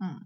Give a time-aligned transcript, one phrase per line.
[0.00, 0.20] 嗯，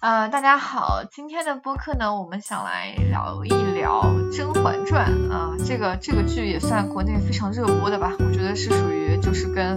[0.00, 4.02] 呃，大家好，今天的播客呢，我们想来聊一聊
[4.36, 8.12] 《甄嬛传》啊，这个这个剧也算国内非常热播的吧？
[8.18, 9.74] 我觉得是属于就是跟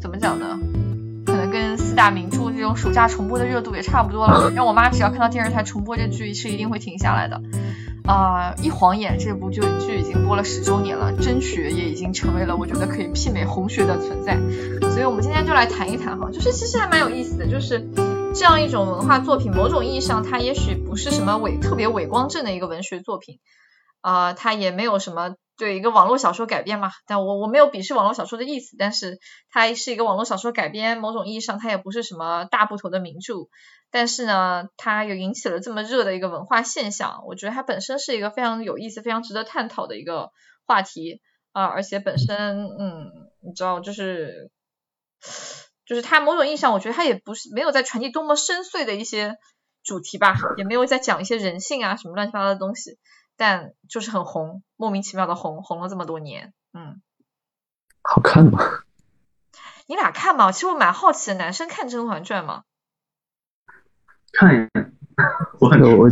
[0.00, 0.58] 怎么讲呢？
[1.24, 4.50] 可能跟四大名著这种暑假重播的热度也差不多了。
[4.50, 7.40] 让我妈只要看到电视台重播这剧，是一定会停下来的。
[8.04, 14.36] 啊，一晃眼这部剧剧已经播了十周年了，甄学也已经成为了我觉得可以媲美红学的存在。
[14.90, 17.78] 所以我们今天就来谈一谈哈，就是其实还蛮有意思的，就是
[18.34, 23.40] 这样一种文化作品，某种意义上它也许不是什么伟特别伟光正的一个文学作品，
[24.00, 29.18] 啊，它也没有什么对一个网络小说改编嘛，但我我没有鄙视网络小说的意思，但是
[29.50, 33.34] 它是一个网络小说改编，某种意义上它也不是什么大部头的名著。
[33.90, 40.30] 但是呢，它又引起了这么热的一个文化现象，我觉得它本身是一个非常有意思、非常值得探讨的一个
[40.66, 41.20] 话题
[41.52, 43.10] 啊，而且本身，嗯，
[43.42, 44.50] 你知道，就是
[45.84, 49.36] 就是他某种意义上，我觉得他也不是没有在传递多么深邃的一些
[49.82, 52.98] 主题吧，也没有在讲一些人性啊什么乱七八糟的东西，
[53.36, 57.00] 但就是很红，莫名其妙的红，红了这么多年，嗯，
[58.02, 58.58] 好看吗？
[59.88, 60.52] 你俩看吗？
[60.52, 62.62] 其实我蛮好奇的，男生看《甄嬛传》吗？
[64.32, 64.92] 看一眼，
[65.58, 66.10] 我我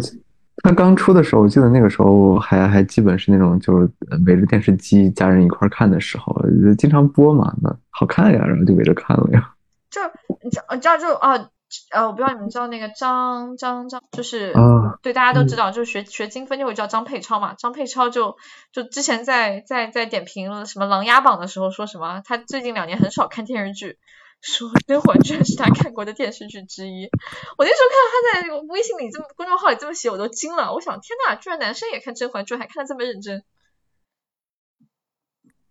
[0.63, 3.89] 他刚出的时候，我记得那个时候还还基本是那种就是
[4.27, 6.37] 围着电视机家人一块看的时候，
[6.77, 9.55] 经常播嘛，那好看呀，然后就围着看了呀。
[9.91, 10.01] 就
[10.43, 11.51] 你知道，你知道就啊
[11.91, 14.55] 呃，我不知道你们知道那个张张张，就是
[15.03, 18.37] 对大家都知道，就是学学精分就会叫张佩超嘛，张佩超就
[18.73, 23.99] 就之前在在在点评什么琅琊榜的时候说什么，他最近两年很少看电视剧。
[24.43, 27.11] 说《甄嬛传》是他看过的电视剧之一。
[27.59, 30.73] 我那时候看到他在微信里这么公众号里这么写，我都惊了。
[30.73, 33.45] 我想，天呐，居然男生也看《甄嬛传》，还看的这么认真。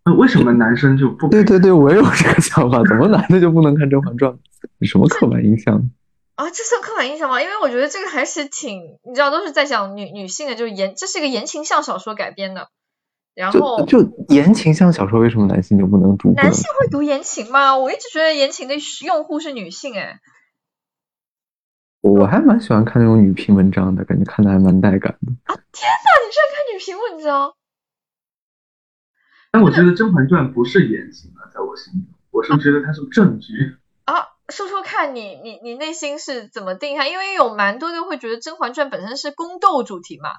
[0.04, 1.28] 那为什么男生就不？
[1.28, 2.82] 对对对，我也有这个想法。
[2.84, 4.32] 怎么男的就不能看《甄嬛传》？
[4.86, 5.90] 什么刻板印象？
[6.36, 7.42] 啊，这算刻板印象吗？
[7.42, 12.68] 因为我觉得这个还是挺，你知道，都是在讲女女性的，就是言，这是一个言情向小说改编的。
[13.34, 16.32] 然后就言情向小说，为什么男性就不能读？
[16.32, 17.76] 男性会读言情吗？
[17.76, 18.74] 我一直觉得言情的
[19.04, 20.18] 用户是女性哎。
[22.00, 25.32] 我还蛮喜欢看那种女频文章的，感觉看的还蛮带感的。
[25.44, 26.08] 啊天哪！
[26.24, 27.52] 你居然看女频文章？
[29.52, 33.76] 但我觉得《甄嬛传》不是言情啊，在我心中，我是觉得它是正剧。
[34.04, 37.08] 啊，说说看你你你内心是怎么定它？
[37.08, 40.30] 因为有蛮多的会觉得《甄嬛传》本身是宫斗主题嘛。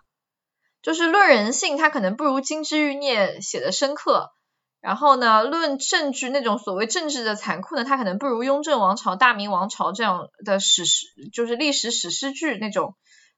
[0.81, 4.31] 就是论人性，它可能不如《金枝欲孽》写的深刻。
[4.79, 12.95] 然后呢，论政治那种所谓政治的残酷呢，它可能不如《雍正王朝》《大明王朝》这样的史诗，就是历史史诗剧那种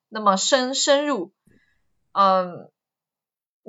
[0.08, 1.34] 那么深深入。
[2.14, 2.70] 嗯，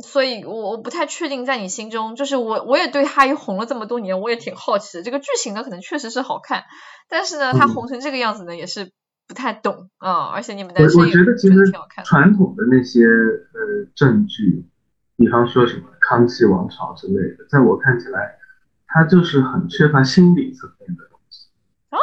[0.03, 5.03] 所以我我不太确定在你心中，就是我我也对它红了这么多年，我也挺好奇的。
[5.05, 6.65] 这个剧情呢，可能确实是好看，
[7.09, 8.93] 但是呢，他红成这个样子呢，也是。
[9.27, 11.57] 不太懂啊，而且你们男生我我觉得其实
[12.05, 14.67] 传统的那些呃证据，
[15.17, 18.37] 比方说什么康熙王朝之类的，在我看起来，
[18.87, 21.49] 它就是很缺乏心理层面的东西
[21.89, 21.97] 啊。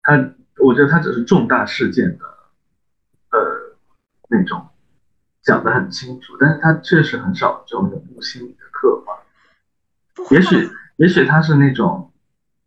[0.00, 0.32] 它，
[0.64, 2.24] 我觉得它只是重大事件的
[3.32, 3.76] 呃
[4.30, 4.68] 那种
[5.50, 9.18] 讲的很清楚，但是他确实很少这种人物心理的刻画。
[10.30, 12.12] 也许也许他是那种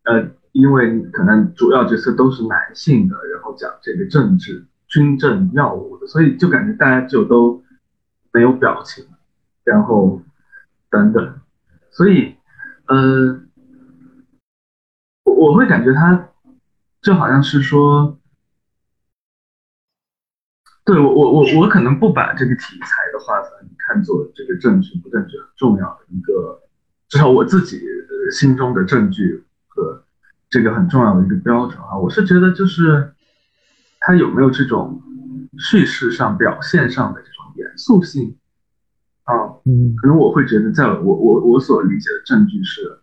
[0.04, 0.30] 呃。
[0.54, 7.60] 因为可能主要角色都是男性的，然后讲这个政治、军政药物的，所以就感觉大家就都
[8.32, 9.04] 没有表情，
[9.64, 10.22] 然后
[10.88, 11.40] 等等，
[11.90, 12.36] 所以
[12.86, 13.42] 呃，
[15.24, 16.28] 我我会感觉他
[17.02, 18.16] 就好像是说，
[20.84, 26.60] 对我我我我可能不把这个题材的划分看作这个证据不证据很重要的一个，
[27.08, 27.80] 至少我自己
[28.30, 30.00] 心中的证据和。
[30.50, 33.12] 这个很重要的一个标准啊，我是觉得就是
[33.98, 35.02] 它有没有这种
[35.58, 38.38] 叙事上表现上的这种严肃性
[39.24, 39.34] 啊，
[39.64, 43.00] 嗯，可能我会觉得，在我我我所理解的证据是，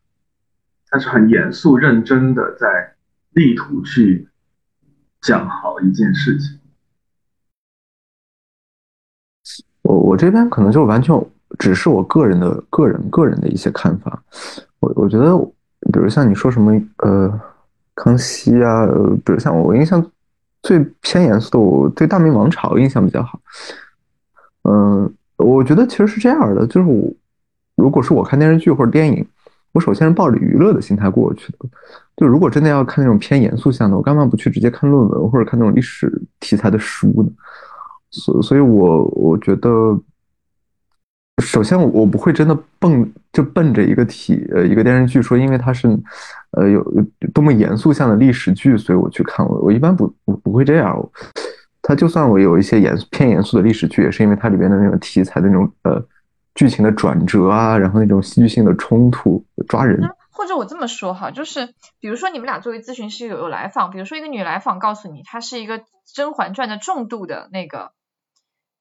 [0.88, 2.96] 它是很严肃认真的在
[3.32, 4.30] 力图去
[5.20, 6.58] 讲好一件事情。
[10.12, 11.16] 我这边可能就完全
[11.58, 14.22] 只是我个人的个人个人的一些看法，
[14.80, 15.34] 我我觉得。
[15.92, 17.42] 比如像你说什么呃，
[17.96, 18.86] 康熙啊，
[19.26, 20.00] 比如像我印象
[20.62, 23.40] 最偏严肃的，我对大明王朝印象比较好。
[24.70, 27.12] 嗯，我觉得其实是这样的，就是我
[27.76, 29.26] 如果是我看电视剧或者电影，
[29.72, 31.68] 我首先是抱着娱乐的心态过去的。
[32.16, 37.30] 就如果真的要看那种偏严肃向的，我干嘛不去直接看论文或者看那种历史题材的书呢？
[38.12, 39.98] 所所以，我我觉得
[41.42, 45.88] 首先我不会真的蹦就奔着一个题呃一个电视剧说，因为它是
[46.52, 46.84] 呃有
[47.34, 51.10] 多么严肃向的历史剧，所以我去看我我一般不不不会这样。
[51.82, 56.06] 它就算我有一些严偏严肃的历史剧，也是因为它里边的那种题材的那种呃
[56.54, 60.00] 剧情的转折啊，然后那种戏剧性的冲突抓人。
[60.30, 61.70] 或者我这么说哈，就是
[62.00, 65.80] 比如说你们俩作为咨询师有有来访，比如说一个女来访告诉你，她是一个
[66.14, 67.94] 《甄嬛传》的重度的那个。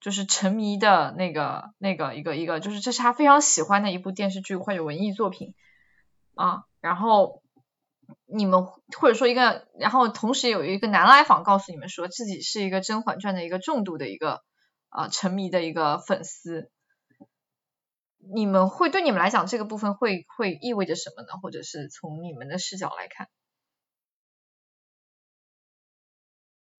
[0.01, 5.55] 就是沉迷的那个、那个一个一个，就是这是他非常喜欢的一部电视剧或者文艺作品
[6.35, 6.65] 啊。
[6.81, 7.43] 然后
[8.25, 14.43] 你们或者说一个，然后同时有一个男来访告诉你们说自己是一个《甄嬛传》的一个重度的一个
[14.89, 16.71] 啊沉迷的一个粉丝，
[18.17, 21.39] 你们会对你们来讲这个部分会会意味着什么呢？
[21.43, 23.29] 或者是从你们的视角来看？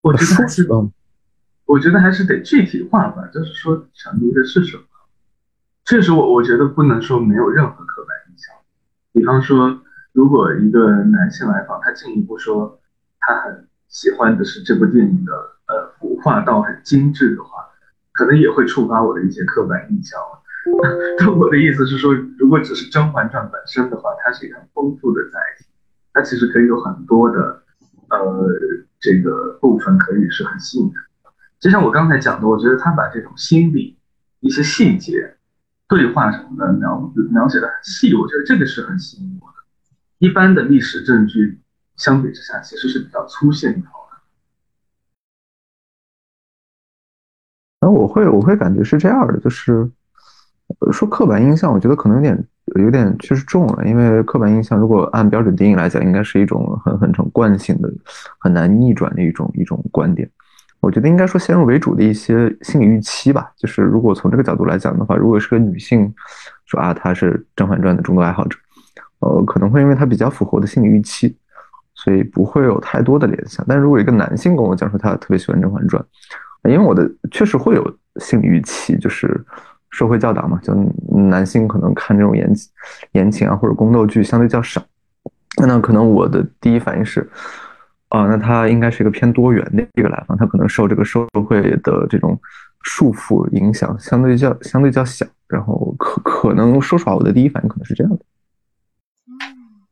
[0.01, 0.91] 我觉得是嗯。
[1.71, 4.83] 我觉得还是得具体化吧，就是说沉迷的是什么。
[5.85, 8.53] 确实，我我觉得不能说没有任何刻板印象。
[9.13, 9.81] 比方说，
[10.13, 12.81] 如果一个男性来访，他进一步说
[13.21, 15.33] 他很喜欢的是这部电影的
[15.69, 17.51] 呃服化道很精致的话，
[18.15, 20.19] 可能也会触发我的一些刻板印象。
[21.21, 25.67] 但我的意思是说，如果只是《甄嬛传》本身的话，它是一个很丰富的载体，
[26.13, 27.63] 它其实可以有很多的
[28.11, 28.49] 呃
[28.99, 30.95] 这个部分可以是很吸引人。
[31.61, 33.99] 就像我刚才讲的，我觉得他把这种心理
[34.41, 35.37] 一些细节、
[35.87, 36.99] 对话什么的描
[37.31, 39.55] 描写的很细，我觉得这个是很吸引我的。
[40.17, 41.61] 一般的历史证据
[41.97, 44.17] 相比之下，其实是比较粗线条的。
[47.81, 49.91] 然后我会我会感觉是这样的，就是
[50.93, 57.93] 说刻板印象，我觉得可能有点有点确实重了，因为刻板印象如果按标准定义来讲，应该是一种很很成惯性的、
[58.39, 60.31] 很难逆转的一种一种观点。
[60.81, 66.11] 我觉得应该说先入为主的一些心理预期吧，就是如果从这个角度来讲的话，如果是个女性
[66.65, 68.57] 说啊她是《甄嬛传》的重度爱好者，
[69.19, 71.37] 呃，可能会因为她比较符合我的心理预期，
[71.95, 73.63] 所以不会有太多的联想。
[73.69, 76.03] 但如果一个男性跟我讲说他特别喜欢《甄嬛传》，
[76.71, 79.39] 因为我的确实会有心理预期，就是
[79.91, 80.75] 社会教导嘛，就
[81.09, 82.51] 男性可能看这种言
[83.13, 84.83] 言情啊或者宫斗剧相对较少，
[85.59, 87.29] 那可能我的第一反应是。
[88.11, 92.41] 啊，那他应该是一个偏多元的一个来访，他可能受这个社会的这种
[92.83, 98.25] 束缚影响相对较相对较小，然后可可能说实话，我的第一反应可能是这样的。
[99.27, 99.87] 嗯，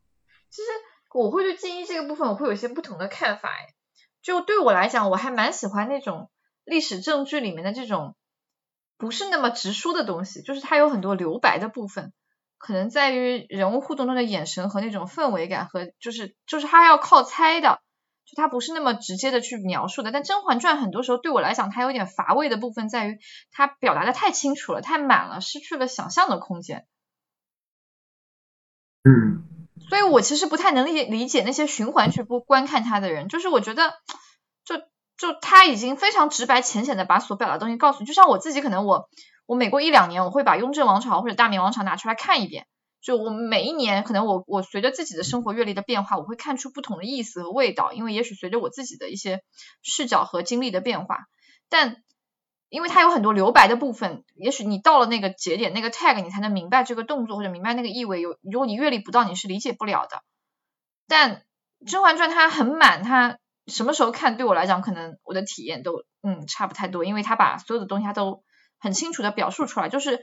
[0.49, 0.67] 其实
[1.13, 3.47] 我会对记忆这个部分，我会有一些不同的看法。
[3.47, 3.73] 哎，
[4.21, 6.29] 就对我来讲，我还蛮喜欢那种
[6.65, 8.17] 历史证据里面的这种
[8.97, 12.11] 不是那么直说的东西，就是它有很多留白的部分，
[12.57, 17.79] 可能在于人物互动中的眼神和那种氛围感，和就是就是他要靠猜的。
[18.29, 23.17] 就它不是那么直接的去描述的，但《甄嬛传》很多时候对我来讲，它有点乏味的部分在于
[23.51, 26.85] 它表达的太清楚了，太满了，失去了想象的空间。
[29.03, 29.43] 嗯，
[29.89, 33.93] 所以我其实不太能理解理解那些循环去播观看它的人，就是我觉得，
[34.63, 34.77] 就
[35.17, 39.09] 就他已经非常直白浅显的把所表达的东西告诉你，就像我自己可能我
[39.47, 42.67] 我每过一两年我会把《雍正王朝》或者《大明王朝》拿出来看一遍。
[43.01, 49.41] 就我每一年，可能我我随着自己的生活阅历的变化，我会看出不同的意思和味道，因为也许随着我自己的一些
[49.81, 51.27] 视角和经历的变化，
[51.69, 52.03] 但
[52.67, 58.19] 因为它有很多留白的部分，也许你到了那个节点那个 tag，你才能明白这个动作或者明白那个意味。
[58.19, 60.21] 有如果你阅历不到，你是理解不了的。
[61.07, 61.35] 但
[61.89, 68.43] 《甄嬛传》它很满，它什么时候看对我来讲，可能我的体验都嗯差不太多，因为它把所有的东西它都
[68.77, 70.17] 很清楚的表述出来，就是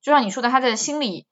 [0.00, 1.26] 就像你说的，他的心理。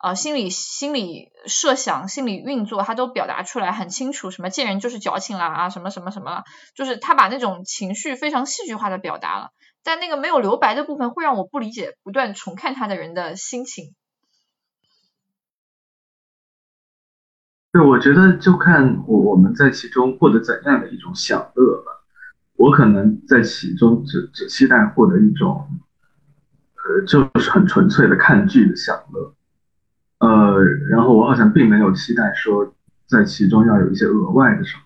[0.00, 4.30] 呃，心理心理设想、心理运作，他都表达出来很清楚。
[4.30, 6.44] 什么见人就是矫情啦啊，什么什么什么了，
[6.76, 9.50] 就是他把那种情绪非常戏剧化的表达了。
[9.82, 13.94] 但那个没有留白的部分，会让我不理解不断重看他的人的心情。
[17.72, 21.92] 对，我觉得就看我我们在其中获得怎样的一种享乐吧。
[22.54, 25.68] 我可能在其中只只期待获得一种，
[26.74, 29.34] 呃，就是很纯粹的看剧的享乐。
[30.28, 32.74] 呃，然后我好像并没有期待说
[33.06, 34.82] 在其中要有一些额外的什么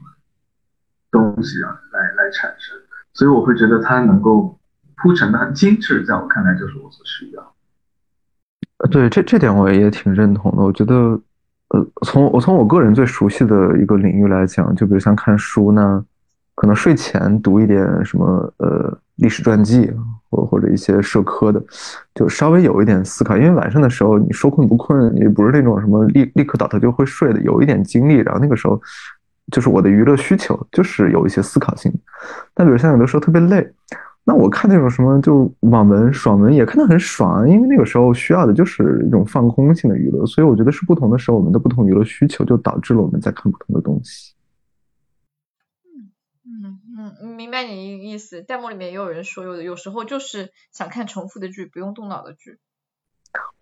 [1.11, 2.77] 东西啊来来产生，
[3.13, 4.57] 所以我会觉得它能够
[4.97, 7.55] 铺陈的很精致，在我看来就是我所需要。
[8.91, 10.63] 对，这这点我也挺认同的。
[10.63, 10.95] 我觉得，
[11.71, 16.05] 呃，从我从我个人最熟悉的一个领域来讲，就比如像看书呢，
[16.55, 19.91] 可能睡前读一点什么呃历史传记。
[20.35, 21.63] 或或者一些社科的，
[22.15, 28.81] 就稍微有一点思考，因为晚上的时候你说困不困，也不是那种什么立立刻倒头就会睡的，有一点精力，然后那个时候
[29.51, 31.93] 就是我的娱乐需求，就是有一些思考性。
[32.55, 33.71] 但比如像有的时候特别累，
[34.25, 44.32] 那我看那种什么就网文、爽文也看得很爽，因为那个时候需要的就是一种放空性的娱乐，所以我觉得是不同的时候我们的不同娱乐需求就导致了我们在看不同的东西。
[47.23, 48.43] 明白你意思。
[48.43, 52.59] 弹幕里面也有人说，有的有时候就是想看重复的剧，不用动脑的剧。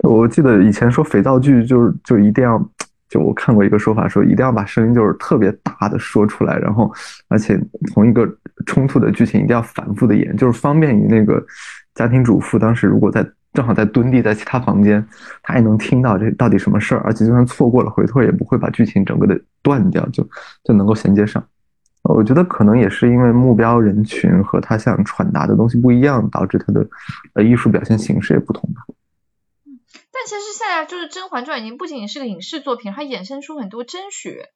[0.04, 2.70] 我记得以前说肥皂剧就是就一定要。
[3.08, 6.88] 就我看过一个说法，说一定要把声音就是特别大的说出来，然后
[7.26, 7.60] 而且
[7.92, 8.24] 同一个
[8.66, 11.44] 冲突的剧情一定要反复的演，就是方便于那个
[11.92, 15.04] 家庭主妇当时如果在正好在蹲地在其他房间，
[15.42, 20.22] 她也能听到这到底什么事儿，而且就算错过了回头也不会把剧情整个的断掉，就
[20.62, 21.44] 就能够衔接上。
[22.02, 26.88] 我觉得可能也是因为目标人群和他想传达的东西不一样，导致他的
[27.34, 28.82] 呃艺术表现形式也不同吧。
[30.12, 34.50] 但其实现在就是《甄嬛传》已经不仅仅是个影视作品，它衍生出很多真学，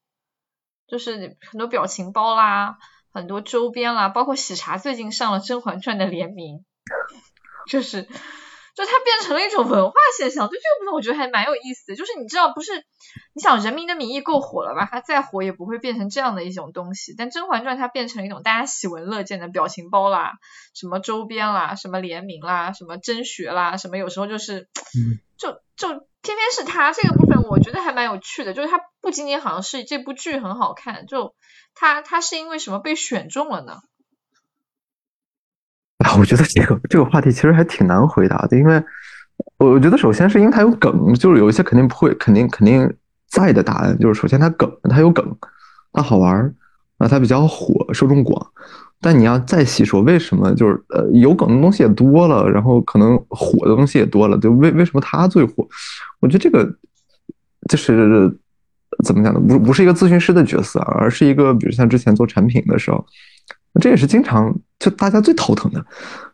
[0.86, 2.78] 就是很多表情包啦，
[3.12, 6.64] 很多周边啦，包括喜茶最近上了《甄嬛传》的联名，
[7.68, 8.08] 就是。
[8.74, 11.94] 就它变成了一种文化现象，就这个部分我觉得还蛮有意思的。
[11.94, 12.72] 就是你知道，不是
[13.32, 14.88] 你想《人民的名义》够火了吧？
[14.90, 17.14] 它再火也不会变成这样的一种东西。
[17.16, 20.32] 但《甄嬛传》它变成了一种大家喜闻乐见的表情包啦，
[20.74, 24.68] 什么周边啦，什么联名啦，什么甄学啦，什么有时候就是，
[25.38, 25.88] 就就
[26.22, 28.54] 偏偏是它这个部分，我觉得还蛮有趣的。
[28.54, 31.36] 就是它不仅仅好像是这部剧很好看，就
[31.76, 33.82] 它它是因为什么被选中了呢？
[36.18, 38.82] 我觉得这个这个话题其实还挺难回答的，因为
[39.58, 42.92] 我觉得首先是因为它有梗，就是有一些肯定不会、肯定肯定
[43.28, 45.24] 在的答案，就是首先它梗，它有梗，
[45.92, 46.54] 它好玩儿
[46.98, 48.46] 啊，它比较火，受众广。
[49.00, 55.66] 但你要再细说，为什么就是呃有梗的东西也多了，然后可能火的东西也多了，就为为什么它最火？
[56.20, 56.64] 我觉得这个
[57.68, 58.34] 就是
[59.04, 59.40] 怎么讲呢？
[59.40, 63.04] 不不是一个咨询师的角色，而是一个比如像之前做产品的时候。
[63.80, 65.84] 这也是经常就大家最头疼的，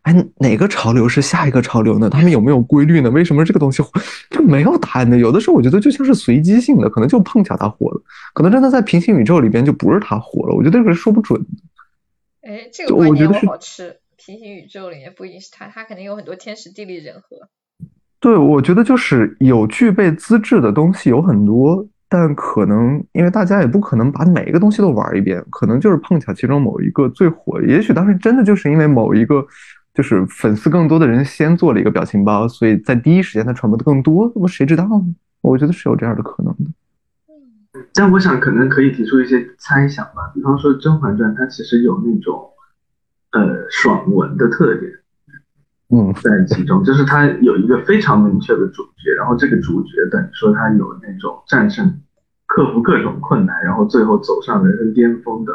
[0.02, 2.10] 哎，哪个潮流是下一个潮流呢？
[2.10, 3.10] 他们有没有规律呢？
[3.10, 3.82] 为什么这个东西
[4.28, 5.16] 就没有答案呢？
[5.16, 8.02] 有的时候我觉得就像是随机性的，可能就碰巧它火了，
[8.34, 10.54] 可能真的在平行宇宙里边就不是它火了。
[10.54, 12.48] 我觉得这个是说不准的。
[12.48, 13.96] 哎，这个观念好吃。
[14.16, 17.48] 平行宇宙里面不一定是它，它肯定有很多天时地利人和。
[18.20, 21.86] 对，我觉得就是有具备资质的东西有很多。
[22.12, 27.62] 但可能，因为大家也不可能把每一个东西都玩一遍，可能就是碰巧其中某一个最火。
[27.62, 29.46] 也许当时真的就是因为某一个，
[29.94, 34.30] 就是粉丝更多的人先做了一个表情包，所以在第一时间它传播的更多。
[34.34, 35.14] 那么谁知道呢？
[35.40, 37.80] 我觉得是有这样的可能的。
[37.94, 42.42] 但我想可能可以提出一些猜想吧，比方说《甄嬛传》它其实有那种，
[43.30, 44.90] 呃，爽文的特点。
[45.92, 52.00] 嗯，在其中，就是他有一个非常明确的主角，然后这个主角等于说他有那种战胜、
[52.46, 55.52] 克服各种困难，然后最后走上人生巅峰的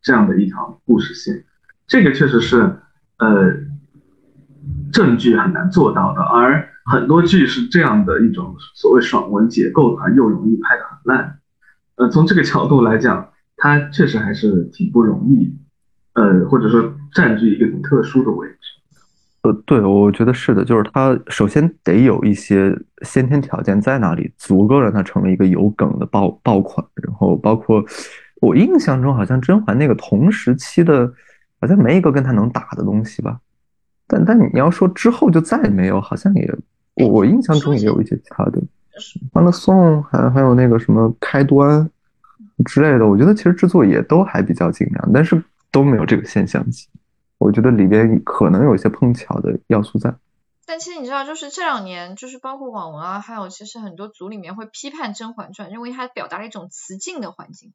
[0.00, 1.44] 这样的一条故事线，
[1.86, 2.76] 这个确实是
[3.18, 3.52] 呃
[4.90, 11.38] 正剧很难做到的，而很多剧是这样的一种所谓爽文结构的话，又容易拍的很烂，
[11.96, 15.58] 呃，从这个角度来讲，它确实还是挺不容易，
[16.14, 18.56] 呃，或者说占据一个很特殊的位置。
[19.44, 26.84] 呃，对，我觉得是的，就是他首先得有一些先天条件在那里，足够让他成为一个有梗的爆爆款。
[26.94, 27.84] 然后包括
[28.40, 31.12] 我印象中，好像甄嬛那个同时期的，
[31.60, 33.38] 好像没一个跟他能打的东西吧。
[34.06, 36.54] 但但你要说之后就再也没有，好像也
[36.94, 38.62] 我我印象中也有一些其他的，
[39.30, 41.86] 欢乐颂，还还有那个什么开端
[42.64, 43.06] 之类的。
[43.06, 45.38] 我觉得其实制作也都还比较精良，但是
[45.70, 46.88] 都没有这个现象级。
[47.38, 50.16] 我觉得里边可能有一些碰巧的要素在，
[50.66, 57.74] 但其实你知道，就是这两年，就是包括网文啊，还有其实很多组里面会批判《甄嬛传》，认为它表达了一种雌竞的环境，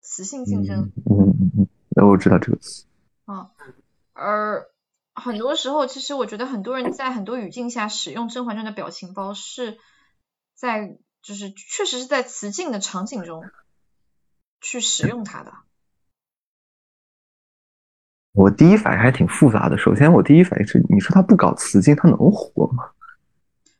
[0.00, 0.92] 雌性竞争。
[1.04, 2.86] 嗯嗯嗯，那我知道这个词。
[3.26, 3.50] 啊，
[4.12, 4.66] 而
[5.14, 9.78] 很多时候，其实我觉得很多人在很多语境下使用《甄嬛传》的表情包，是
[10.54, 13.42] 在就是确实是在雌竞的场景中
[14.60, 15.52] 去使用它的。
[18.34, 19.78] 我第一反应还挺复杂的。
[19.78, 22.90] 首先，我第一反应是，你说他不搞雌竞，他能活吗？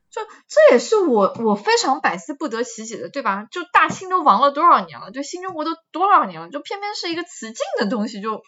[0.09, 3.49] 就这也是我我非常百思不得其解的，对吧？
[3.51, 8.45] 就大清都亡了多少年了，就新中国都多少年了，就偏偏是一个雌竞的东西，就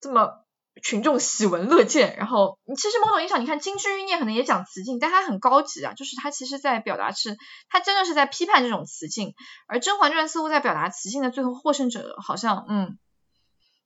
[0.00, 0.40] 这么
[0.82, 2.16] 群众喜闻乐见。
[2.18, 7.36] 然后，其实某种意义上，你看《金枝欲孽》可能也讲雌竞，但它很高级啊，就是它其实在表达是，
[7.68, 9.34] 它真的是在批判这种雌竞。
[9.68, 12.98] 而《甄嬛传》似乎在表达雌竞的最后获胜者，好像嗯。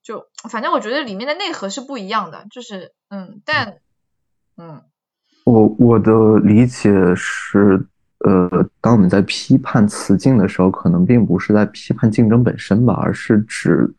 [0.03, 3.79] 就反正我觉得里面的内核是不一样的，就是嗯，但
[4.57, 4.83] 嗯，
[5.45, 7.87] 我我的理解是，
[8.19, 13.93] 呃，当我们在批判雌竞的时候，可能并不是在批判竞争本身吧，而是指，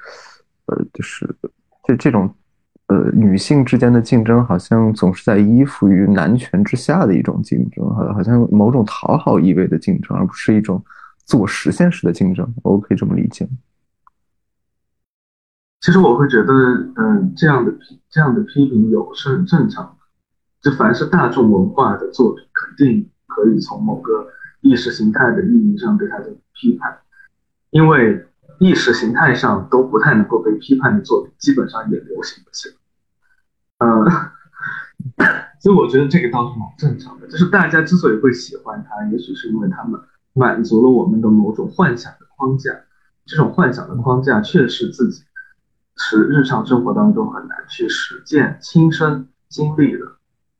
[0.65, 1.27] 呃，就是
[1.84, 2.34] 这这种
[2.88, 10.84] 呃，女性之间的竞争好像总是在依附于男权之下的一种竞争，好像好像某种讨好意味的竞争，而不是一种
[11.25, 12.53] 自我实现式的竞争。
[12.63, 13.48] 我可以这么理解。
[15.81, 16.53] 其实我会觉得，
[16.95, 17.73] 嗯，这样的
[18.07, 19.91] 这样的批评有是很正常的。
[20.61, 24.27] 就凡是大众文化的作品，肯定可以从某个
[24.61, 27.00] 意识形态的意义上对它进行批判，
[27.71, 28.27] 因为
[28.59, 32.75] 意识形态上都不太能够被批判的作品，基本上也流行不起来。
[33.79, 34.05] 嗯，
[35.59, 37.27] 所以我觉得这个倒是蛮正常的。
[37.27, 40.00] 就是大家之所以会喜欢它，也许是因为他们
[40.33, 42.69] 满足了我们的某种幻想的框架，
[43.25, 45.23] 这种幻想的框架却是自己。
[45.98, 50.05] 是日常生活当中很难去实践、亲身经历的。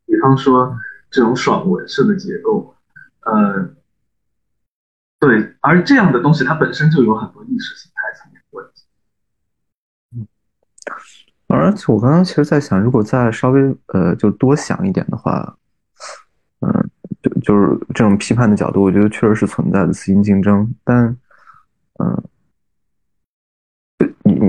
[0.05, 0.77] 比方说
[1.09, 2.75] 这种爽文式的结构，
[3.21, 3.69] 呃，
[5.19, 8.83] 对，而这样的东西它本身就有很多意识形态层面的问题。
[10.15, 10.27] 嗯，
[11.47, 15.57] 而且我刚刚其实在想，如果再稍微呃就多想一点的话，
[16.59, 16.89] 嗯，
[17.21, 21.17] 就就是这种批判的角度，我觉得确实是存在的雌性竞争，但
[22.00, 22.23] 嗯。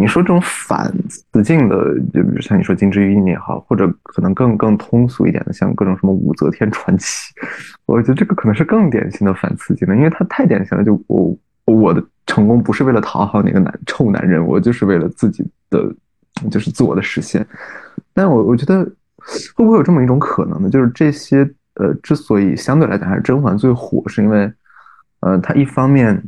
[0.02, 0.92] 你说这种反
[1.30, 1.76] 雌竞的，
[2.12, 7.32] 就比如像你说金枝玉叶也好，或者可能更更通俗一点的，像各种什么武则天传奇，
[7.87, 10.82] 我觉得这个可能是更典型的反雌竞的，因为它太典型了。
[10.82, 15.94] 就我我的成功不是为了讨好那个男臭男人，我就是为了自己的
[16.50, 17.47] 就是自我的实现。
[18.12, 18.85] 但我我觉得
[19.54, 20.68] 会不会有这么一种可能呢？
[20.68, 24.52] 就是这些呃之所以相对来讲还是甄嬛最火，是因为
[25.21, 26.21] 呃它一方面。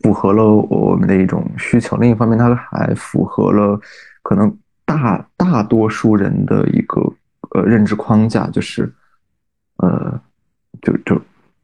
[0.00, 3.80] 符合了我们的一种需求，另一方面，它还符合了
[4.22, 7.00] 可能大大多数人的一个
[7.50, 8.90] 呃认知框架，就是
[9.78, 10.20] 呃，
[10.80, 11.20] 就就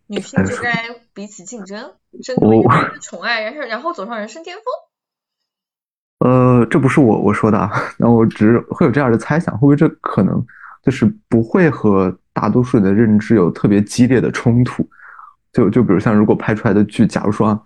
[0.09, 0.73] 女性就该
[1.15, 1.93] 彼此竞争，
[2.25, 4.65] 争夺一个宠爱，然后然后走上人生巅峰。
[6.29, 10.45] 呃，这不是我我说的啊，那我只是会有这样的猜想，会不会这可能
[10.83, 14.85] 就是不会和大多数人的认知有特别激烈的冲突？
[15.53, 17.65] 就就比如像如果拍出来的剧，假如说。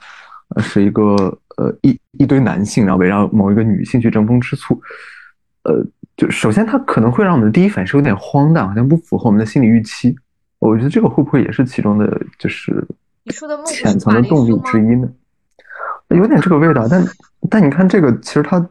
[0.61, 1.15] 是一个
[1.57, 4.81] 呃一一堆男性，然后围绕某一个女性去争风吃醋，
[5.65, 5.85] 呃，
[6.17, 10.15] 就首先它可能会让我们的第一反应是有点荒诞，好像不符合我们的心理预期。
[10.59, 12.87] 我觉得这个会不会也是其中的，就是
[13.25, 15.09] 你说的浅层的动力之一呢？
[16.09, 17.05] 有点这个味道，但
[17.49, 18.65] 但你看这个其实它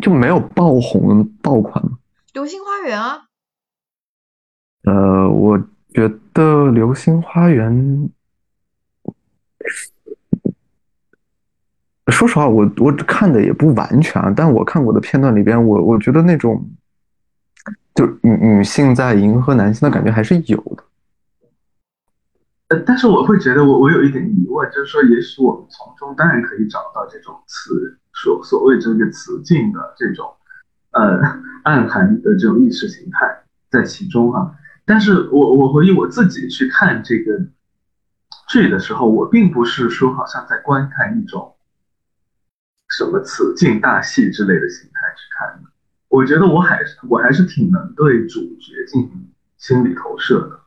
[0.00, 1.98] 就没有爆红爆款嘛。
[2.32, 3.24] 流星花园啊。
[4.84, 5.58] 呃，我
[5.92, 8.08] 觉得流星花园。
[12.10, 16.66] 说实话，我我看的也不完全啊，但我看过的片段里边，我我觉得那种，
[17.94, 20.84] 就女女性在迎合男性的感觉还是有的。
[22.68, 30.26] 呃，但是我会觉得，我我有一点疑问，就是说，也许我们从中当然可以找到这种词所所谓这个词境的这种，
[30.92, 31.20] 呃，
[31.64, 33.26] 暗含的这种意识形态
[33.70, 34.50] 在其中啊。
[34.86, 37.38] 但是我我回忆我自己去看这个
[38.48, 41.54] 剧的时候，我并不是说好像在观看一种。
[42.88, 45.68] 什么此境大戏之类的形态去看的，
[46.08, 50.58] 我觉得我还是我还是挺能对主角进行心理投射的。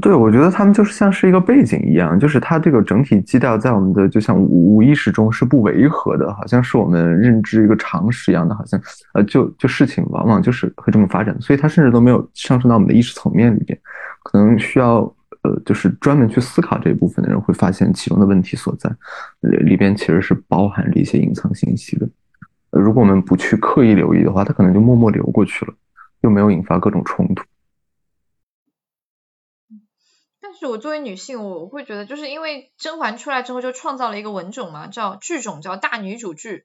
[0.00, 8.80] 对，我觉得他们就是像是一个背景一样，就是它这个整体基调在我们的就像无意识中是不违和的，好像是我们认知一个常识一样的，好像
[9.14, 13.78] 呃就就事情往往就是会这么发展，所以它甚至都没有上升到我们的意识层面里边，
[14.22, 15.10] 可能需要。
[15.46, 18.90] 呃，就是专门去思考这一部分的人会发现其中的问题所在，
[19.40, 22.08] 里里边其实是包含着一些隐藏信息的。
[22.70, 25.74] 如果我们不去刻意留意的话，它可能就默默流过去了，
[26.22, 27.44] 又没有引发各种冲突。
[30.40, 36.64] 但是我作为女性，我会觉得，就是因为甄嬛出来之后就创造了一个文种嘛，叫剧种叫大女主剧，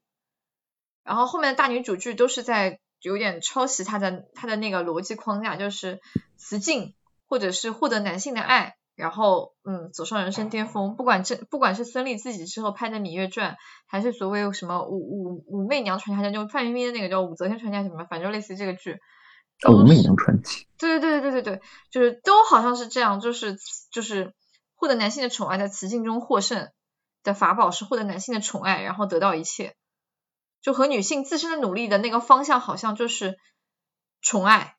[1.03, 5.99] 然后后面的大女主剧都是在有点抄袭她的她的那个逻辑框架，就是
[6.37, 6.95] 雌竞。
[7.31, 10.97] 或者是获得男性的爱，然后嗯走上人生巅峰。
[10.97, 13.53] 不管这不管是孙俪自己之后拍的《芈月传》，
[13.87, 18.99] 还是所谓什么武武武媚娘传奇，就范冰冰的那个叫武则天传奇什么，反正类似于这个剧。
[19.69, 20.67] 武媚娘传奇。
[20.77, 23.55] 对对对对对对，就是都好像是这样，就是
[23.93, 24.33] 就是
[24.75, 26.69] 获得男性的宠爱，在雌竞中获胜
[27.23, 29.73] 的法宝是获得男性的宠爱，然后得到一切，
[30.61, 33.37] 就和女性自身的努力的那个方向好像就是
[34.21, 34.75] 宠爱。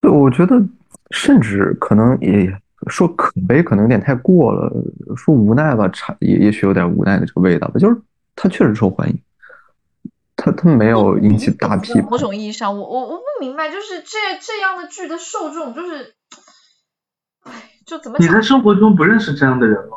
[0.00, 0.62] 对，我觉得
[1.10, 2.56] 甚至可能也
[2.86, 4.72] 说可悲，可能有点太过了。
[5.16, 7.78] 说无奈吧，差也也许有点无奈的这个味道吧。
[7.78, 8.00] 就是
[8.36, 9.18] 他确实受欢迎，
[10.36, 12.00] 他他没有引起大批。
[12.02, 16.14] 某种意义上，我我我不明白，就是这这样的剧的受众，就是，
[17.42, 18.18] 哎，就怎么？
[18.20, 19.96] 你在生活中不认识这样的人吗？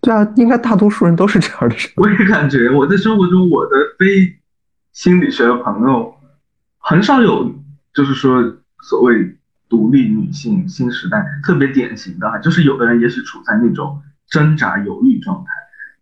[0.00, 1.78] 对啊，应该大多数人都是这样的人。
[1.96, 4.36] 我也感觉我在生活中，我的非
[4.92, 6.14] 心理学的朋友。
[6.78, 7.52] 很少有
[7.92, 8.40] 就是说
[8.82, 9.36] 所谓
[9.68, 15.50] 独立女性新时代特别典型的啊，就是有的人也许处在那种挣扎犹豫状态，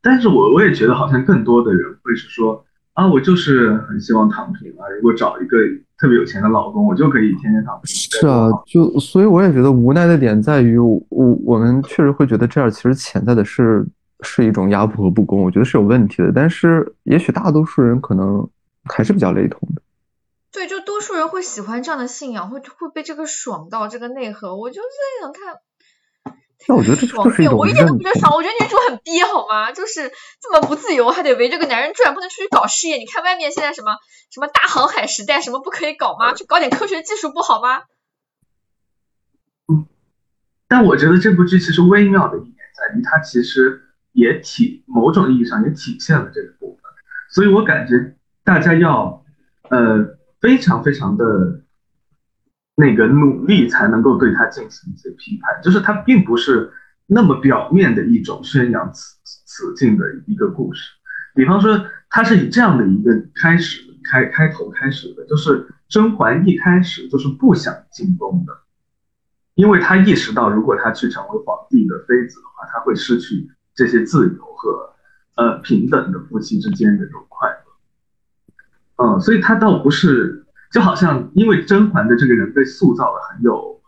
[0.03, 5.57] 但是我我也觉得好像更多的人会是说啊，我就是很希望躺平啊，如果找一个
[5.99, 7.95] 特别有钱的老公，我就可以天天躺平。
[8.21, 13.87] 是啊，就所以我也觉得无奈的点在于，我我们确实会觉得这样其实潜在的是
[14.21, 18.47] 是一种压迫和不公，我觉得是有问题的，但是也许大多数人可能
[18.85, 19.83] 还是比较雷同的。
[20.55, 24.55] 对，就多数人会喜欢这样的信仰，会会被这个爽到这个内核。
[24.57, 24.89] 我就在
[25.21, 25.57] 想看，
[26.69, 29.73] 那我觉得这就是一种我一点都不觉得爽，我觉得女主很憋，好吗？
[29.73, 32.99] 就是这么不自由，还得围着个男人转，不能出去搞事业。
[32.99, 33.97] 你看外面现在什么
[34.31, 36.35] 什么大航海时代，什么不可以搞吗？
[36.35, 37.83] 去搞点科学技术不好吗？
[39.67, 39.89] 嗯，
[40.69, 46.93] 但我觉得这部剧其实微妙的一点在于，它其实也体某种意义上也体现了这个部分，
[47.29, 48.15] 所以我感觉
[48.45, 49.25] 大家要
[49.69, 50.17] 呃。
[50.45, 51.25] 非常非常的
[52.75, 55.59] 那个努力，才能够对他进行一些批判。
[55.63, 56.71] 就是他并不是
[57.07, 60.83] 那么表面的一种宣扬此此境的一个故事。
[61.35, 68.53] 比方说，他是以这样的一个开始开开头开始的，就是甄嬛一开始就是不想进宫的，
[69.55, 74.93] 因为他意识到，如果他去成为皇帝的妃子的话，他会失去这些自由和
[75.37, 77.64] 呃平等的夫妻之间的这种快乐。
[78.97, 83.83] 嗯，所以他倒不是，就好像因为甄嬛的这个人被塑造的很有，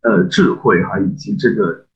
[0.00, 1.86] 呃，智慧哈，以及这个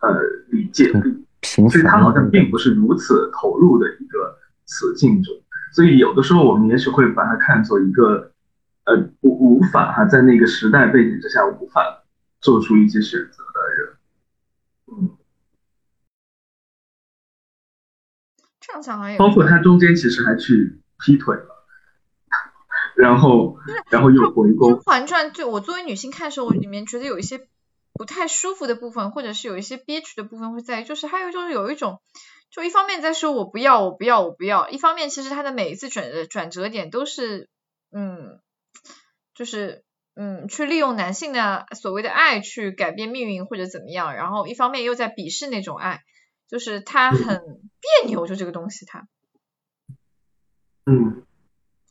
[0.00, 0.18] 呃
[0.48, 1.26] 理解力，
[1.68, 5.30] 所以他好像并不是如此投入的一个此境者，
[5.74, 8.32] 所以有的时候我们也许会把它看作一个，
[8.84, 12.04] 呃，无无法哈在那个时代背景之下无法
[12.40, 13.96] 做出一些选择的人，
[14.86, 15.10] 嗯，
[18.60, 21.57] 这样讲也包括他中间其实还去劈腿了。
[22.98, 23.56] 然后，
[23.90, 24.72] 然后又回宫。
[24.72, 27.46] 甄嬛传就我作为女性看的时候，里面觉得有一些
[27.92, 32.00] 不太舒服的部分，或者是有一些憋屈的部分会在于，就是还有就是有一种，
[32.50, 37.48] 就一方面在说我不要，我不要，我不要，一方面其实他的每一次转转折点都是，
[37.92, 38.40] 嗯，
[39.32, 39.84] 就是
[40.16, 46.02] 嗯，去利用男性的所谓的爱去改变命运或者怎么样，然后一方面又在鄙视那种爱，
[46.48, 49.06] 就是他很别扭，就这个东西他，
[50.84, 51.22] 嗯。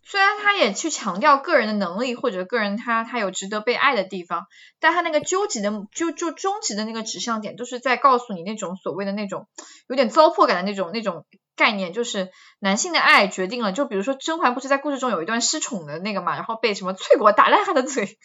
[0.09, 4.45] 虽然他也去强调个人的能力或者个人他他有值得被爱的地方，
[4.79, 9.49] 但他那个究极的就就终极的那个指向点，就是在告诉你那种所谓的那种
[9.89, 11.25] 有点糟粕感的那种那种
[11.57, 13.73] 概念，就是男性的爱决定了。
[13.73, 18.17] 就比如说甄嬛不是在故事中有一段失宠的那个嘛，然后被什么翠果打烂她的嘴，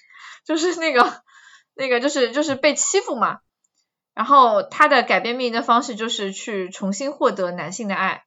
[0.44, 1.22] 就是那个
[1.74, 3.40] 那个就是就是被欺负嘛，
[4.14, 8.22] 然后他的改变命运的方式就是去重新获得男性的爱，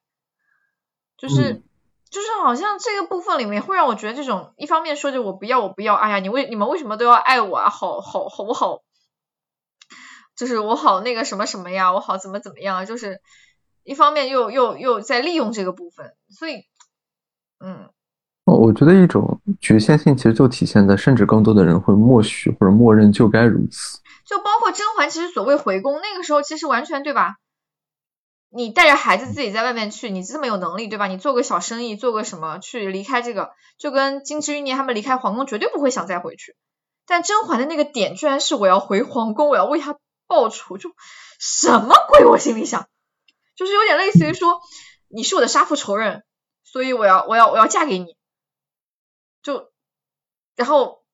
[1.16, 1.62] 就是。
[2.10, 7.68] 就是好像这个部分里面会让我觉得这种一方面说着我不要我不要，哎呀你为你们为什么都要爱我啊？
[7.68, 8.82] 好好好不好，
[10.36, 12.86] 就是我好那个什么什么呀，我好怎么怎么样？
[12.86, 13.20] 就是
[13.82, 16.62] 一方面又又又在利用这个部分，所以
[17.58, 17.90] 嗯，
[18.44, 23.98] 我我觉得一种局限性其实就体现在，甚至更多的人会默许或者默认就该如此。
[24.24, 27.36] 就包括甄嬛，其实所谓回宫那个时候，其实完全对吧？
[28.48, 31.06] 你带着孩子自己在外面去，你这么有能力，对吧？
[31.08, 36.56] 你做个小生意，做个什么去离开这个，就跟金枝玉孽他们离开皇宫，绝对不会想再回去。
[37.06, 40.90] 但甄嬛的那个点，居然是我要回皇宫，我要为他报仇，就
[41.38, 42.24] 什么鬼？
[42.24, 42.88] 我心里想，
[43.54, 44.60] 就是有点类似于说，
[45.08, 46.24] 你是我的杀父仇人，
[46.64, 48.16] 所以我要我要我要嫁给你，
[49.42, 49.70] 就
[50.56, 51.04] 然后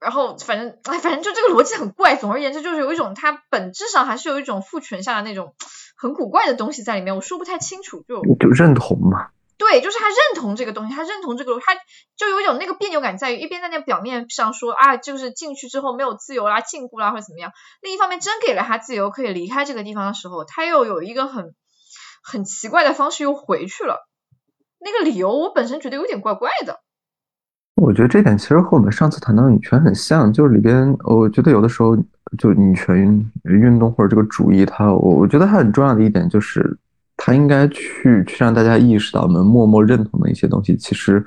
[0.00, 2.16] 然后反正哎反正就这个逻辑很怪。
[2.16, 5.54] 总而言之，就是有一种它本质上还是有一种父权下的那种。
[5.96, 9.28] 很古怪的东西在里面，我说不太清楚，就就认同嘛。
[9.56, 11.76] 对，就是他认同这个东西，他认同这个，他
[12.16, 21.54] 就有一种那个别扭感，在于一边在那表面上说啊，就是进去之后没有自由啦、禁锢啦或者怎么样，另一方面真给了他自由，可以离开这个地方的时候，他又有一个很
[22.24, 24.08] 很奇怪的方式又回去了。
[24.80, 26.80] 那个理由我本身觉得有点怪怪的。
[27.84, 31.96] 我觉得这点其实和我们上次谈到女权很像，就是里边我觉得有的时候。
[32.36, 36.76] 就女权运动或者这个主义，它我我觉得它很重要的一点就是，
[37.16, 41.24] 它应该去去让大家意识到，我们默默认同的一些东西，其实，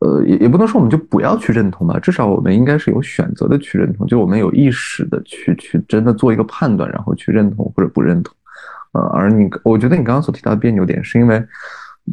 [0.00, 8.34] 呃，也也不能说我们就不要去认同吧，至少我们应该是有选择的去认同，就我们有意识的去去真的做一个判断，然后去认同或者不认同。
[8.92, 11.42] 呃，而你，我觉得你刚刚所提到的别扭点，是因为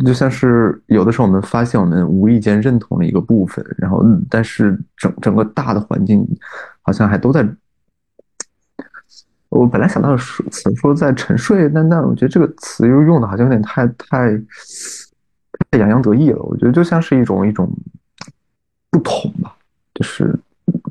[0.05, 6.27] 就像是有的时候我们发现我们无意间认同了一个部分，然后但是整整个大的环境
[6.81, 7.47] 好像还都在。
[9.49, 14.35] 我本来想到的词说在沉睡，但但我觉得这个词又用的好像有点太太
[15.69, 16.41] 太洋洋得意了。
[16.41, 17.71] 我觉得就像是一种一种
[18.89, 19.55] 不同吧，
[19.93, 20.33] 就是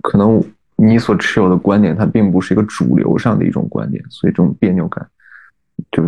[0.01, 0.41] 可能
[0.77, 5.05] 你所持有的观点，它并不是一个主流上的一种观点，所以这种别扭感
[5.91, 6.01] 就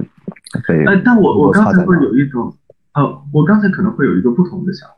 [0.69, 0.87] 被。
[0.87, 2.57] 哎，但我我刚才会有一种，
[2.95, 4.97] 呃，我刚才可能会有一个不同的想法。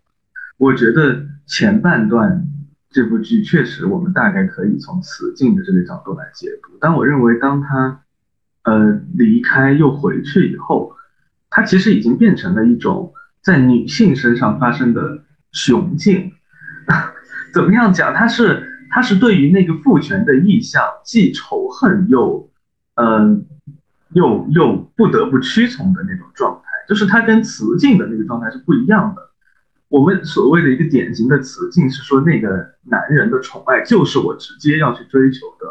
[0.59, 2.47] 我觉得前半段
[2.91, 6.77] 这部剧确实，我们大概可以从雌竞的这个角度来解读。
[6.81, 8.03] 但我认为，当他
[8.65, 10.95] 呃离开又回去以后，
[11.51, 16.33] 他其实已经变成了一种在女性身上发生的雄竞。
[17.53, 18.13] 怎么样讲？
[18.15, 22.51] 他是他是对于那个父权的意向既仇恨又
[22.95, 23.47] 嗯
[24.11, 29.23] 又又不得不屈从的那种状态，就是他跟雌竞的那个状态是不一样的。
[29.89, 32.49] 我们所谓的一个典型的雌竞是说，那个
[32.85, 35.67] 男人的宠爱就是我直接要去追求的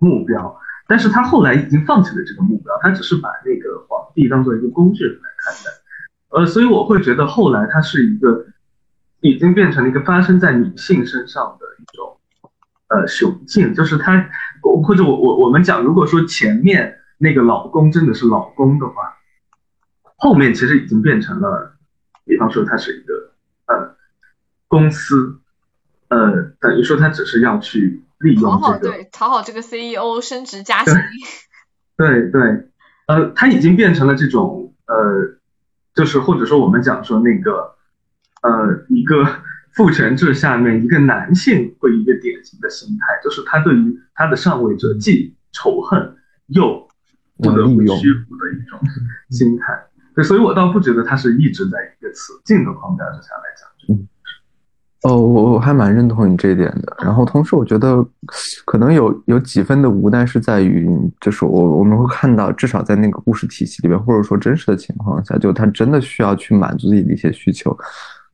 [0.00, 0.54] 目标，
[0.86, 5.70] 但是他后来已经放弃了这个目标，他只是把那个皇帝当做一个工具人来看待，
[6.28, 8.44] 呃，所以我会觉得后来他是一个
[9.20, 12.18] 已经变成了一个发生在女性身上的一种
[12.88, 14.28] 呃雄竞，就是他
[14.82, 19.13] 或者我我我们讲，如果说前面那个老公真的是老公的话，
[20.24, 21.76] 后面其实已经变成了，
[22.24, 23.12] 比方说他是一个。
[23.66, 23.94] 呃，
[24.68, 25.38] 公司，
[26.08, 30.94] 呃，等于说他只是要去利用这个，对，讨好这个 CEO 升职加薪。
[31.98, 32.40] 对对，
[33.06, 35.38] 呃，他已经变成了这种，呃，
[35.94, 37.74] 就是或者说我们讲说那个，
[38.40, 39.26] 呃，一个
[39.76, 46.88] 父权制下面一个男性会一个典型的心态，就是他对于他的上位者既仇恨又
[47.36, 48.80] 不得不屈服的一种
[49.30, 49.86] 心态。
[50.14, 53.68] 对，所以我倒不觉得他是一直在一个词境的框架之下来讲。
[53.88, 54.08] 嗯，
[55.02, 56.96] 哦，我我还蛮认同你这一点的。
[57.02, 58.06] 然后同时，我觉得
[58.64, 60.88] 可能有有几分的无奈是在于，
[61.20, 67.76] 就是我我们会看到，至少在那个故事体系里边，或者说真实的情况下，就他真的需要去满足自己的一些需求，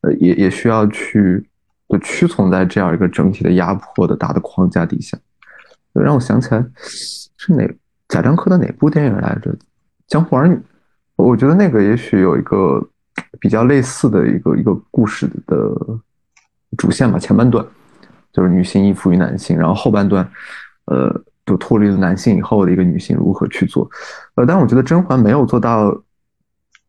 [0.02, 1.42] 呃，也也需要去
[1.88, 5.18] 就屈从在这样一个整体的压迫的大的框架底下。
[5.94, 6.64] 让我想起来
[7.38, 7.66] 是哪
[8.06, 9.50] 贾樟柯的哪部电影来着，
[10.06, 10.54] 《江湖儿女》。
[11.22, 12.82] 我觉得那个也许有一个
[13.38, 15.74] 比较类似的一个一个故事的
[16.76, 17.64] 主线吧，前半段
[18.32, 20.28] 就是女性依附于男性，然后后半段，
[20.86, 23.88] 呃，就脱离了男性以后的一个女性如何去做，
[24.36, 25.90] 呃，但我觉得甄嬛没有做到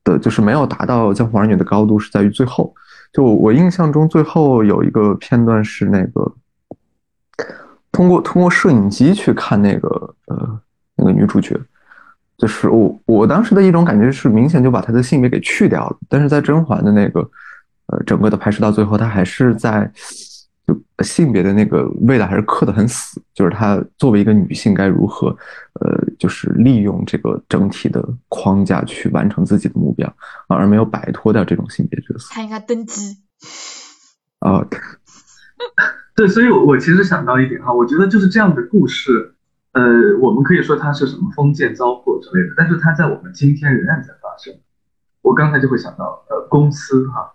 [0.04, 2.74] 的，就是没有达到江湖儿女的高度，是在于最后，
[3.12, 6.32] 就我印象中最后有一个片段是那个
[7.91, 10.60] 通过通过摄影机去看那个呃
[10.96, 11.60] 那个女主角。
[12.41, 15.95] 就是我我当时的一种感觉是，明显就把她的性别给去掉了。
[16.10, 17.19] 但是在甄嬛的那个，
[17.86, 19.88] 呃，整个的拍摄到最后，她还是在
[20.65, 23.21] 就性别的那个味道还是刻得很死。
[23.36, 25.27] 就是她作为一个女性该如何，
[25.82, 30.12] 呃，就是利用这个整体的框架去完成自己的目标，
[30.47, 32.27] 而没有摆脱掉这种性别角色。
[32.32, 33.17] 她应该登基。
[34.41, 34.65] 啊，
[36.17, 39.36] 对，所以我我其实想到一点哈，我觉得就是这样的故事。
[39.74, 39.82] 呃，
[40.20, 44.54] 我们可以说它是什么封建糟粕之类的，但是它在我们今天仍然在发生。
[45.22, 47.34] 我刚才就会想到，呃，公司哈，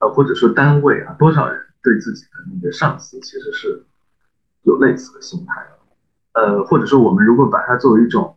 [0.00, 3.84] 呃，或者说单位啊，多少人对自己的那个上司其实是
[4.62, 5.66] 有类似的心态
[6.32, 8.36] 呃，或者说我们如果把它作为一种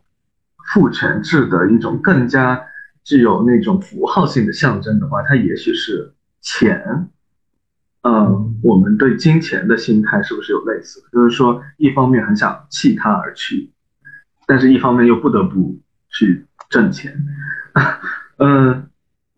[0.72, 2.60] 父权制的一种更加
[3.02, 7.10] 具有那种符号性的象征的话，它也许是钱。
[8.06, 11.02] 嗯，我们对金钱的心态是不是有类似？
[11.10, 13.72] 就是说，一方面很想弃他而去，
[14.46, 17.16] 但是一方面又不得不去挣钱。
[18.36, 18.90] 嗯，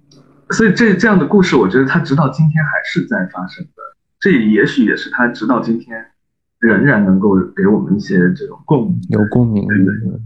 [0.50, 3.82] 所以这这样的故事，我觉得他直到今天还是在发生的。
[4.18, 6.04] 这也许也是他直到今天
[6.58, 10.20] 仍然能够给我们一些这种共鸣，有共鸣，对不对？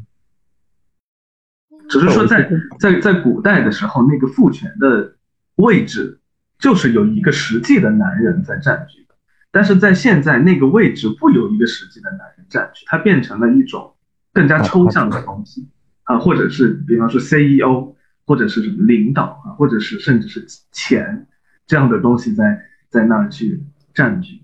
[1.91, 5.17] 只是说，在在在古代的时候，那个父权的
[5.57, 6.20] 位置。
[6.61, 9.15] 就是有一个实际的男人在占据的，
[9.51, 13.95] 但是在现在那个位置不由一个实际的男人占据，它变成了一种
[14.35, 15.67] 更加抽象的东西
[16.03, 17.95] 啊，或者是比方说 CEO，
[18.27, 21.27] 或者是什么领导啊，或者是甚至是钱
[21.67, 23.63] 这样的东西在在那儿去
[23.95, 24.43] 占据。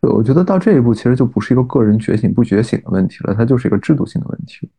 [0.00, 4.70] 对，我觉得到这一步其实就不是一个个人觉醒不觉醒的问题了，它就是一个制度性的问题。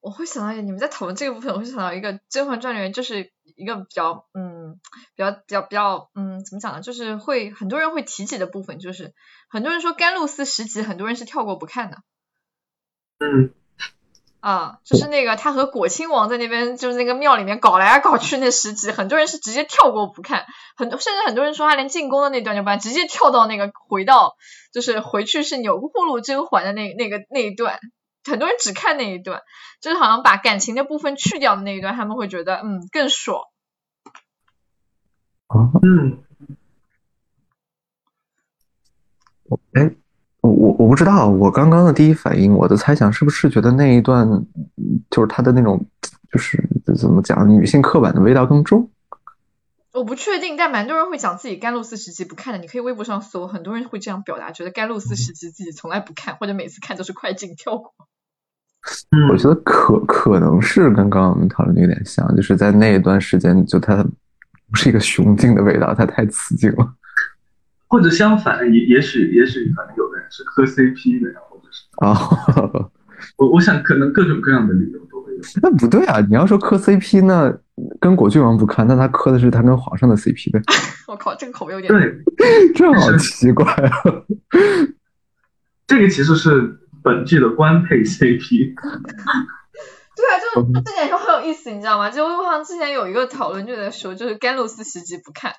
[0.00, 3.30] 我会想到，你们在讨论这个部分，我会想到一个《甄嬛传》里面就是。
[3.56, 4.78] 一个比较嗯，
[5.16, 6.80] 比较比较比较嗯，怎么讲呢？
[6.82, 9.14] 就是会很多人会提起的部分，就是
[9.48, 11.98] 很多人说甘露寺十集，很多人是跳过不看的。
[13.18, 13.52] 嗯。
[14.40, 24.36] 啊，就是那个他和果亲王在那边，就是那个庙里面搞来搞去那十集，很多人是直接跳过不看，很多甚至很多人说他连进宫的那段就不看，直接跳到那个回到
[24.72, 27.80] 就是回去是钮祜禄甄嬛的那那个那一段。
[28.30, 29.42] 很多人只看那一段，
[29.80, 33.42] 就是好像把感情的部分去掉的那一段，他们会觉得嗯更爽。
[35.46, 36.24] 啊，嗯，
[40.40, 44.28] 我我我不知道，我刚刚的第一反应，我的猜想是不是觉得那一段
[45.10, 45.86] 就是他的那种，
[46.32, 48.90] 就是怎么讲，女性刻板的味道更重？
[49.92, 52.58] 我不确定，但蛮多人会讲自己甘露寺时期不看的。
[52.60, 57.94] 你可以微博上搜，很多人会这样表达，觉得甘露寺时期自己从来不看，或者每次看都是快进跳过。
[59.30, 64.04] 我觉得可可能是跟刚刚我们讨论的有点像，就是在那一段时间，就它
[64.70, 66.94] 不是一个雄竞的味道，它太雌竞了。
[67.88, 72.90] 或者相反，也也许也许可能有的人是磕 CP 的呀，或者是啊，
[73.36, 75.38] 我我想可能各种各样的理由都会有。
[75.62, 76.20] 那不对啊！
[76.28, 77.56] 你要说磕 CP，那
[78.00, 80.60] 跟果郡王不看，那他磕的是他跟皇上的 CP 呗？
[81.06, 82.22] 我靠，这个口味有点对，
[82.74, 83.92] 这好奇怪啊！
[85.86, 88.74] 这个其实是本剧的官配 CP。
[90.16, 92.10] 对啊，就是这点就很有意思，你知道吗？
[92.10, 95.52] 就我好像之前有一个讨论就在说，就是甘露寺十集不看，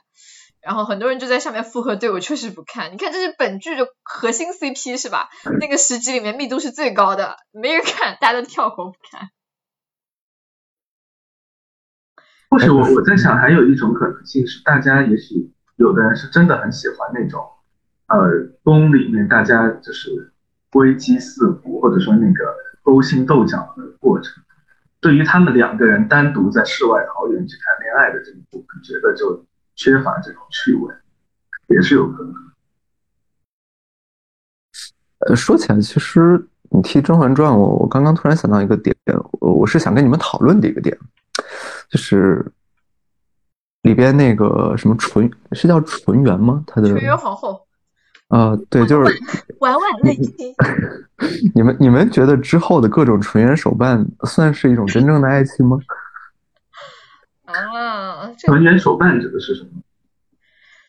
[0.62, 2.92] 然后很多人就在下面附和，对我确实不看。
[2.92, 5.30] 你看这是本剧的核心 CP 是吧？
[5.62, 9.30] 那个十集里面密度是最高的，没人看，大家都跳过不看。
[12.50, 17.42] 或许我我在想，还有一种可能性是，大家也许有的人是真的很喜欢那种，
[18.08, 18.18] 呃，
[18.64, 20.34] 宫里面大家就是
[20.78, 24.42] 危机四伏，或者说那个勾心斗角的过程。
[25.00, 30.94] 对于他们两个人单独在世外桃源去谈恋爱的这一部分，觉得就缺乏这种趣味，
[31.68, 32.34] 也是有可能。
[35.28, 38.96] 呃，说起来，其实你提《甄嬛传》，我我刚刚突然想到一个点，
[39.40, 40.98] 我我是想跟你们讨论的一个点，
[41.90, 42.44] 就是
[43.84, 46.64] 里边那个什么纯是叫纯元吗？
[46.66, 47.67] 他的纯元皇后。
[48.30, 49.20] 啊，对，就是
[49.60, 50.56] 婉婉内心。
[51.56, 55.78] 你们 你们觉得之后的各种纯元手办算是一种真正的爱情吗？
[57.46, 59.70] 啊，纯元手办指的是什么？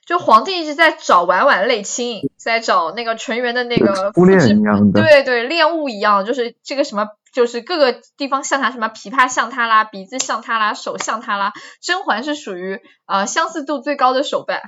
[0.05, 11.53] 就皇帝一直在找婉婉类亲，在找那个纯元的那个初恋一样的，对对，恋物一样，就是这个什么，就是各个地方像他，什么琵琶像他啦，鼻子像他啦，手像他啦。
[11.83, 14.63] 甄嬛是属于呃相似度最高的手办。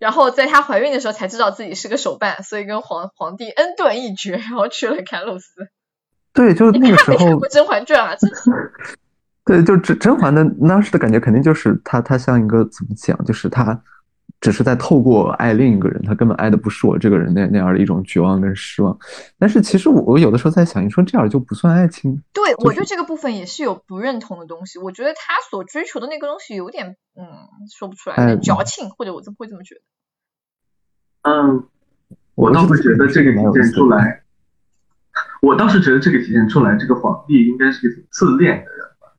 [0.00, 5.68] 然后在她怀孕的时候才知道自己是个手办，所以跟皇皇帝恩断义绝，然后去了凯露寺。
[6.32, 7.18] 对，就是那个时候。
[7.18, 8.16] 看过《甄嬛传》啊？
[8.16, 8.36] 真的。
[9.44, 13.82] 对，就甄甄嬛的当时的感觉，肯定就是她，她像一个怎么讲，就是她
[14.40, 18.98] 只是在透过爱另一个人，他根本爱的不是我这个人那那样的一种绝望跟失望。
[19.38, 22.22] 但是其实我我有的时候在想，你说这样就不算爱情？
[22.32, 24.78] 对，我对这个部分也是有不认同的东西。
[24.78, 27.26] 我觉得他所追求的那个东西有点，嗯，
[27.70, 29.80] 说不出来，矫情，或者我怎么会这么觉得？
[31.22, 31.64] 嗯，
[32.34, 34.22] 我倒是觉得这个体现出来，
[35.42, 39.12] 我倒是觉得这个体现出来，这个皇帝应该是个自恋的人吧。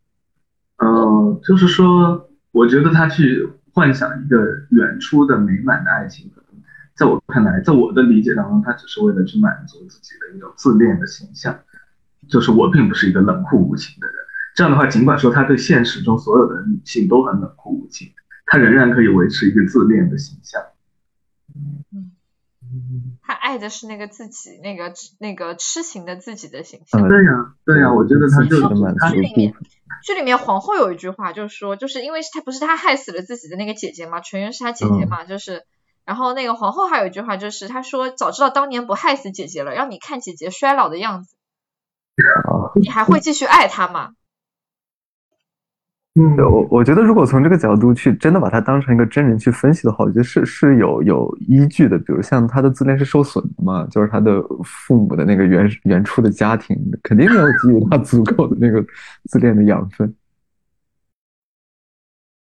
[0.77, 4.37] 嗯，就是说，我觉得他去幻想一个
[4.69, 6.29] 远出的美满的爱情，
[6.95, 11.57] 在我看来，在我的理解当中，他只是为了去满足自己的一种自恋的形象，
[12.27, 14.15] 就是我并不是一个冷酷无情的人。
[14.53, 18.11] 这样的话，尽管说他对现实中所有的女性都很冷酷无情，
[18.45, 20.61] 他仍然可以维持一个自恋的形象。
[23.31, 27.07] 嗯，他爱的是那个自己，那个那个痴情的自己的形象。
[27.07, 28.63] 对呀，对呀，我觉得他就是
[29.09, 29.53] 剧里面，
[30.03, 35.63] 剧里面皇后有一句话，就是说，就是因为他不是他害死了自己的那个姐姐嘛，纯元是他姐姐嘛，就是，
[36.05, 41.33] 然后那个皇后还有一句话，就是他说，早知道当年不害死姐姐了，让你看姐姐衰老的样子，
[42.81, 44.11] 你还会继续爱她吗？
[46.19, 51.97] 嗯，我我觉得如果从这个角度去真的把它当成一个真人去分析的话，我觉得是是有有依据的。
[51.99, 58.85] 比如像他的自恋是受损的嘛，就是他的父母的那个原原初的家庭肯定没有给予他足够的那个
[59.29, 60.13] 自恋的养分。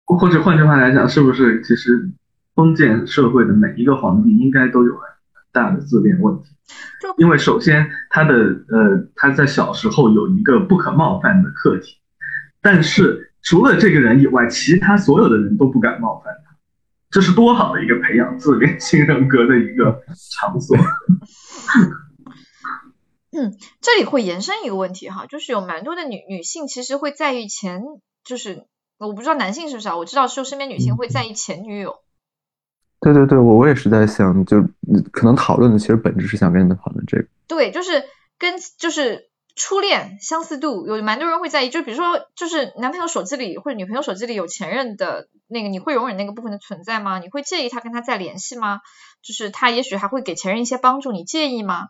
[0.05, 2.09] 或者换句话来讲，是不是其实
[2.55, 5.01] 封建社会的每一个皇帝应该都有很
[5.51, 6.55] 大的自恋问题？
[7.17, 8.33] 因为首先他的
[8.69, 11.97] 呃他在小时候有一个不可冒犯的课题，
[12.61, 13.25] 但是。
[13.43, 16.55] 除了这个人以外，其他所有的人都不敢冒犯他，
[17.09, 20.75] 这是多好的一个培养自恋型人格的一个场所。
[23.31, 27.83] 嗯，这里会延伸一个问题哈，就是有蛮多的女女性其实会在意前，
[28.23, 28.65] 就是
[28.97, 29.95] 我不知道男性是不是啊？
[29.95, 31.99] 我知道就身边女性会在意前女友。
[32.99, 34.61] 对对对，我我也是在想，就
[35.11, 37.27] 可能讨论的其实本质是想跟你们讨论这个。
[37.47, 38.03] 对，就是
[38.37, 39.29] 跟就是。
[39.57, 47.19] 初恋相似度有蛮多人会在意，就比如说，就是男朋友手机里或者女朋友手机里有前任的那个，你会容忍那个部分的存在吗？
[47.19, 48.79] 你会介意他跟他再联系吗？
[49.21, 51.89] 就是他也许还会给前任一些帮助，你介意吗？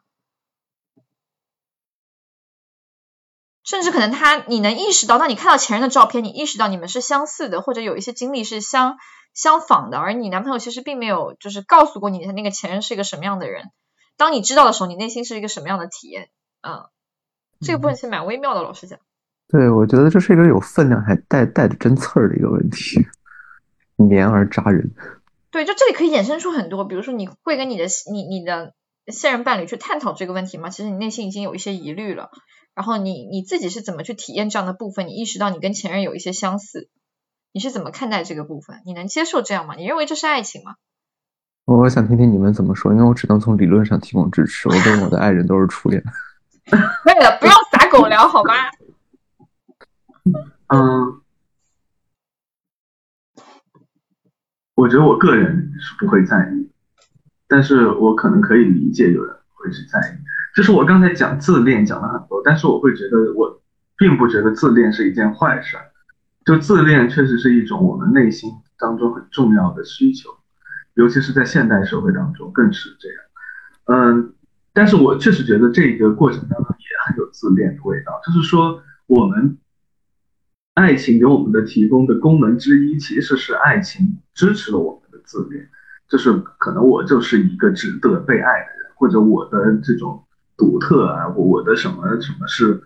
[3.64, 8.98] 甚至可能他你能意识到，当你看到前任的照片，你意识到你们是相似的，或者有一些经历是相
[9.34, 13.70] 相仿的，而你男朋友其实并没有就是告诉过你他那个前任是一个什么样的人。
[14.16, 16.30] 当你知道的时候，你内心是一个什么样的体验？
[16.62, 16.86] 嗯，
[17.62, 19.00] 这个部分其实蛮微妙的，老实讲。
[19.48, 23.08] 对，我觉得这是一个有分量还带带着针刺儿的一个问题，
[23.96, 24.92] 绵而扎人。
[25.52, 28.74] 对，就这里可以衍生出很多，比如说你会跟你的你你的
[29.08, 30.70] 现任伴侣去探讨这个问题吗？
[30.70, 32.30] 其实你内心已经有一些疑虑了，
[32.76, 35.08] 然后你你自己是怎么去体验这样的部分？
[35.08, 36.90] 你意识到你跟前任有一些相似，
[37.54, 38.82] 你是怎么看待这个部分？
[38.86, 39.76] 你能接受这样吗？
[39.76, 40.76] 你认为这是爱情吗？
[41.64, 44.68] 我想听听你们怎么说，因为我只能从理论上提供支持。
[44.68, 46.04] 我跟我的爱人都是初恋。
[47.06, 48.54] 对了，不要撒狗粮好吗？
[50.68, 51.22] 嗯，
[54.76, 56.70] 我觉得我个人是不会在意，
[57.48, 60.18] 但是我可能可以理解有人会去在意。
[60.56, 63.62] 就是我刚才讲自恋讲了很多，但是我会觉得我
[63.98, 65.78] 并不觉得自恋是一件坏事。
[66.46, 70.30] 就自恋确实是一种我们内心当中很重要的需求，
[70.96, 73.20] 尤其是在现代社会当中更是这样。
[73.86, 74.34] 嗯，
[74.78, 79.58] 但是我确实觉得这个过程当中也很有自恋的味道，就是说我们。
[80.78, 85.68] 爱情给我们的提供的功能之一，其实是爱情支持了我们的自恋，
[86.08, 90.24] 就是可能我就是一个值得被爱的人，或者我的这种
[90.56, 92.80] 独特啊，我的什么什么是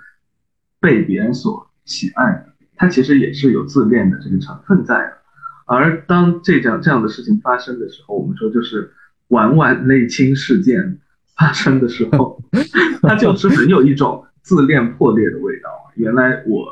[0.79, 5.17] 被别人所喜爱的，它其实也是有自恋的这个成分在的。
[5.65, 8.93] 而当这样这样的事情发生的时候，我们说就是
[9.27, 10.97] 玩玩内倾事件
[11.41, 12.39] 发生的时候，
[13.01, 15.69] 它就是很有一种自恋破裂的味道。
[15.95, 16.65] 原来我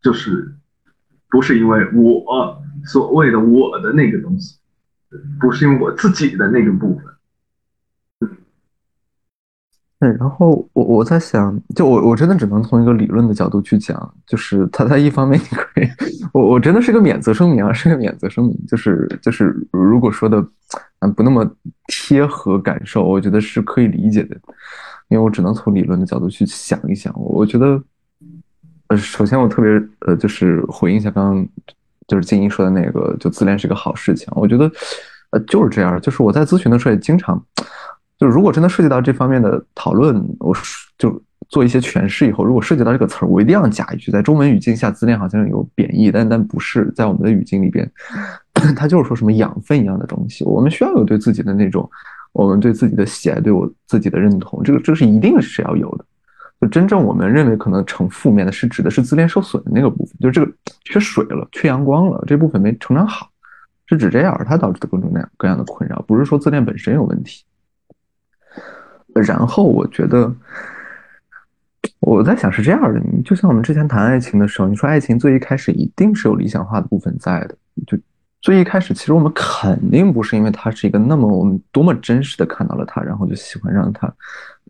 [0.00, 0.54] 就是。
[1.34, 4.58] 不是因为我所谓的我的那个东西，
[5.40, 8.30] 不是因为我自己的那个部分。
[9.98, 15.88] 对，然后我我在想，就我我真的只能从一个理论的角度去讲，就是他在一方面你可以，
[16.34, 20.46] 我我真的是个免责声明啊，是个免责声明，就是就是如果说的
[21.02, 21.48] 嗯不那么
[21.86, 24.36] 贴合感受，我觉得是可以理解的，
[25.08, 27.82] 因为我只能从理论的角度去想一想，我觉得。
[28.88, 31.48] 呃首先，我特别呃，就是回应一下刚刚
[32.06, 34.28] 就是静怡说的那个，就自恋是个好事情。
[34.32, 34.70] 我觉得
[35.30, 37.42] 呃就是这样，就是我在咨询的时候也经常，
[38.18, 40.54] 就如果真的涉及到这方面的讨论，我
[40.98, 47.90] 就做一些诠释以后，如果涉及到这个词儿，我一定要加一句，在中文语境下，自恋好像有贬义，但但不是在我们的语境里边，
[48.76, 50.44] 它就是说什么养分一样的东西。
[50.44, 51.88] 我们需要有对自己的那种，
[52.32, 56.04] 我们对自己的喜爱，对我自己的认同，这个这个是一定是要有的。
[56.60, 60.52] 就真正我们认为可能成负面的，是指的是自恋受损的那个部分，就是这个
[60.84, 63.28] 缺水了、缺阳光了，这部分没成长好，
[63.86, 67.44] 是指这样，它导致的各种各样各样的困扰，不是说自恋本身有问题。
[69.12, 70.32] 然后我觉得，
[71.98, 77.56] 我在想是这样的，你就像我们之前谈爱情的时候，你说爱情最一开始一定是有理想化的部分在的，
[77.88, 77.98] 就
[78.42, 84.12] 最一开始其实我们肯定不是因为他是一个那么我们多么真实的看到了他，然后就喜欢上他。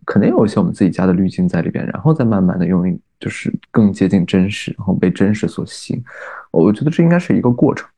[0.05, 2.85] 肯定有一些我们自己加的滤镜在里边，然后再慢慢的用，
[3.18, 6.05] 就是更接近真实，然后被真实所吸引。
[6.51, 7.89] 我觉得这应该是一个过程，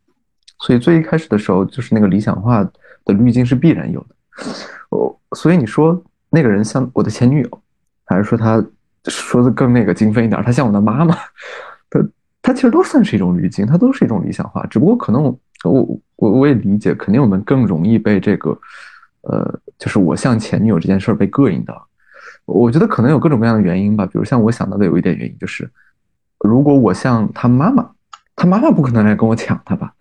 [0.61, 2.62] 所以最一开始的时候，就是那个理想化
[3.05, 4.14] 的滤镜是必然有的。
[4.91, 6.01] 哦，所以你说
[6.31, 7.62] 那个人像我的前女友，
[8.05, 8.64] 还是说他
[9.07, 11.16] 说的更那个精分一点，他像我的妈妈，
[11.89, 12.01] 他
[12.43, 15.37] 他其实都算是一种滤镜，他都是一种理想化，只不过可能我
[15.71, 18.59] 我我我我也理解，肯定我们更容易被这个，
[19.23, 21.87] 呃，就是我像前女友这件事儿被膈应到。
[22.47, 25.71] 我觉得可能有各种各样的原因吧，比如像我想到的有一点原因就是，
[26.41, 27.91] 如果我像他妈妈，
[28.37, 29.95] 他妈妈不可能来跟我抢他吧，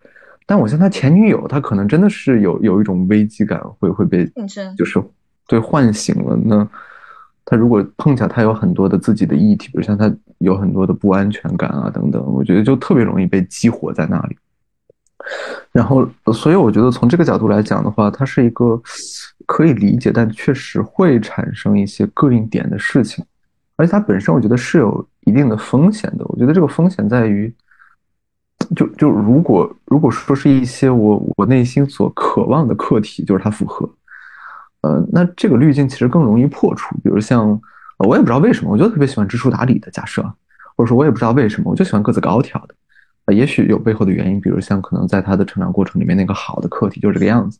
[0.45, 4.29] 但我像他前女友，他可能真的是有有一种危机感，会会被
[4.75, 5.01] 就是
[5.47, 6.35] 对唤醒了。
[6.43, 6.67] 那
[7.45, 14.35] 他如果碰巧他有很多的自己的议题，比如像他有很多的不安全感啊等等，我觉得就特别容易被激活在那里。
[15.71, 18.79] 然后，所以我觉得从这个角度来讲的话，它是一个
[19.45, 23.23] 可以理解，但确实会产生一些膈应点的事情，
[23.75, 26.25] 而且它本身我觉得是有一定的风险的。
[26.25, 27.51] 我觉得这个风险在于，
[28.75, 33.89] 就就如果如果说是一些我我内心所渴望的课题，就是它符合，
[34.81, 36.95] 呃，那这个滤镜其实更容易破除。
[36.97, 37.59] 比如像
[37.99, 40.21] 我也不知道为什么，我就特别喜欢知书达理的假设，
[40.75, 42.75] 或者说我也不知道为什么，我就喜欢个子高挑的。
[43.31, 47.57] 也许有背后的原因，比如像可能在他的成长过程里面，那个好的课题就是这个样子，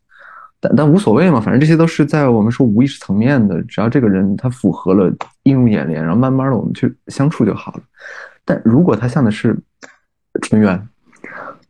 [0.60, 5.10] 但但无所谓嘛，反正这些都是在我们说无意识层面的，只要这个人他符合了
[5.44, 7.84] 映入眼帘，然后慢慢的我们去相处就好了。
[8.44, 9.58] 但如果他像的是
[10.42, 10.86] 纯元，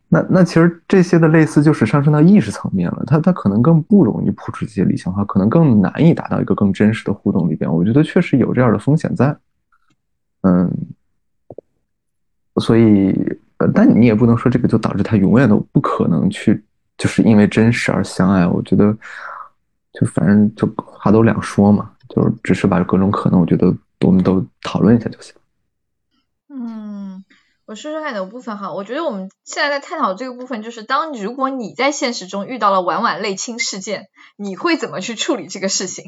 [0.08, 7.72] 那那其实这些的类似就是上升到意识层面了，他他可能更不容易破除这些理想化，可能更难以达到一个更真实的互动里边。
[7.72, 9.36] 我觉得确实有这样的风险在，
[10.42, 10.68] 嗯，
[12.56, 13.14] 所以。
[13.58, 16.64] 呃，但你也不能说这个就导致他永远都不可能去
[16.98, 18.46] 就是因为真实而相爱。
[18.46, 18.96] 我觉得
[19.92, 25.34] 就反正就话都两说嘛，就是只是把各种可能，我觉得我们都讨论一下就行。
[26.48, 27.24] 嗯，
[27.66, 28.72] 我说说看哪部分哈？
[28.72, 36.04] 我觉得我们现在在探讨这个部分，就是当如果你在现实中遇到了晚晚泪亲事件，你会怎么去处理这个事情？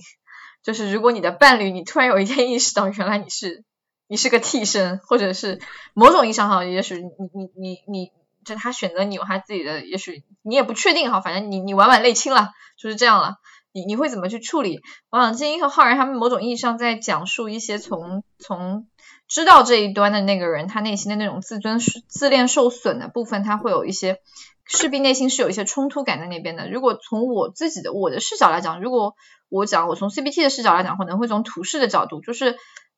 [0.62, 3.62] 就是如果你的伴侣，你突然有一天意识到原来你是
[4.08, 5.60] 你是个替身，或者是
[5.94, 8.12] 某种意义上哈，也许你你你你，
[8.44, 13.36] 就他选择你有他自己的，也许你也不确定哈，反正你你晚晚泪亲了，就是这样了。
[13.72, 14.80] 你你会怎么去处理？
[15.10, 18.86] 王小金和浩然他们某种意义上在讲述一些从从
[19.28, 24.22] 知道这一端的那个人，他内心的那种自尊自恋受损的部分，他会有一些
[24.64, 26.70] 势必内心是有一些冲突感在那边的。
[26.70, 29.14] 如果从我自己的我的视角来讲，如果
[29.50, 32.56] 我讲我从 CBT 的视角来讲，可能会从图示的角度，就是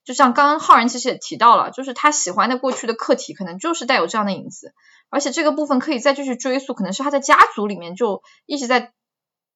[0.09, 4.73] 就像刚刚浩然其实也提到了，就是他喜欢的过去的客体，可能就是带有这样的影子，
[5.11, 8.93] 而且这个部分可以再继续追溯，可能是他在家族里面就一直在。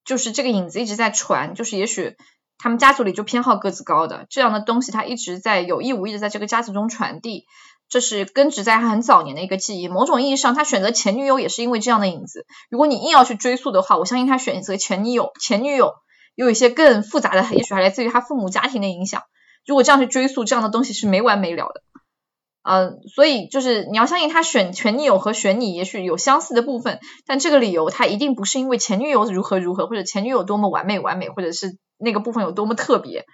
[0.04, 2.16] 就是这个影子一直在传，就是也许
[2.58, 7.46] 他们家族里就偏好个子高的这样的东西，他一直在有意无意的在这个家族中传递，
[7.88, 9.86] 这是根植在他很早年的一个记忆。
[9.86, 12.46] 某种意义上，他选择前女友也是因为这样的影子。
[12.68, 15.94] 如果你硬要去追溯的话，我相信他选择前女友，前女友
[16.34, 19.22] 有一些更复杂的，也许还来自于他父母家庭的影响。
[19.66, 21.82] 如果这样去追溯，这样的东西是没完没了的。
[22.64, 33.24] 嗯，所以就是你要相信他选前女友和选你，也许有相似的部分，但这个理由他一定不是因为前女友如何如何，或者前女友多么完美完美，或者是那个部分有多么特别，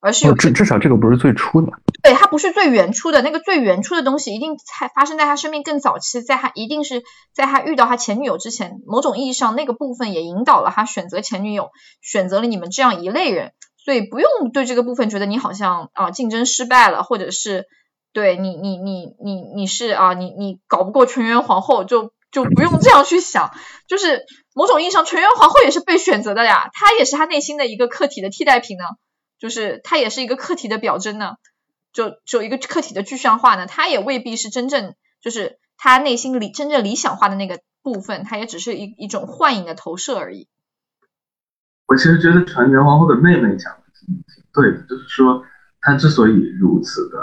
[0.00, 1.68] 而是有至至少这个不是最初的，
[2.02, 11.70] 对，他不是最原初的那个最原初的东西，一定才发生在他生命更早期，在他一定是在他遇到他前女友之前，某种意义上那个部分也引导了他选择前女友，
[12.00, 13.52] 选择了你们这样一类人，
[13.84, 17.66] 所以不用对这个部分觉得你好像啊竞争失败了，或者是。
[18.14, 23.50] 对你，你你你你是啊，你你搞不过纯元皇后，就就不用这样去想。
[23.88, 28.84] 就是某种意义上，纯元皇后也是被选择的呀，她也是她内心的一个客体的替代品呢，
[29.38, 31.36] 就是她也是一个客体的表征呢，
[31.94, 40.48] 就就一个客体的具象化呢，她也未必是真正就是他内心里真正理想化的那个部分，她也只是一一种幻影的投射而已。
[41.86, 45.44] 我其实觉得纯元皇后的妹妹讲的挺挺对的，就是说
[45.80, 47.18] 她之所以如此的。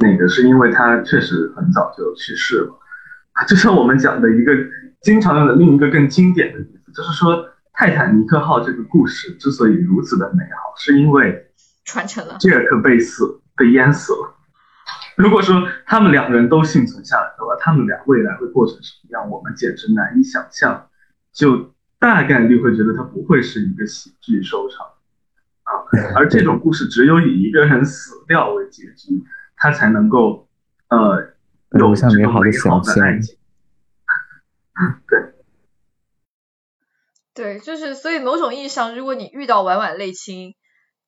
[0.00, 2.72] 那个是因为她确实很早就去世了，
[3.48, 4.52] 就像我们讲的一个
[5.00, 11.50] 经常用的另一个更经典的例子，就是说泰坦尼克号这个故事之所以如此的美好，是因为
[11.84, 14.36] 传承了杰克被死被淹死了。
[15.16, 20.86] 如果说他们两人都幸存下来的话，他们俩未来会过成什么样，我们简直难以想象。
[21.32, 24.86] 就大概率会觉得它不会是一个喜剧收场
[25.64, 25.72] 啊，
[26.16, 29.24] 而这种故事只有以一个人死掉为结局。
[29.60, 30.48] 他才能够，
[30.86, 31.34] 呃，
[31.70, 33.36] 留下美好的爱情。
[37.34, 40.54] 对，对，就是所以某种意义上，如果你遇到晚晚泪亲，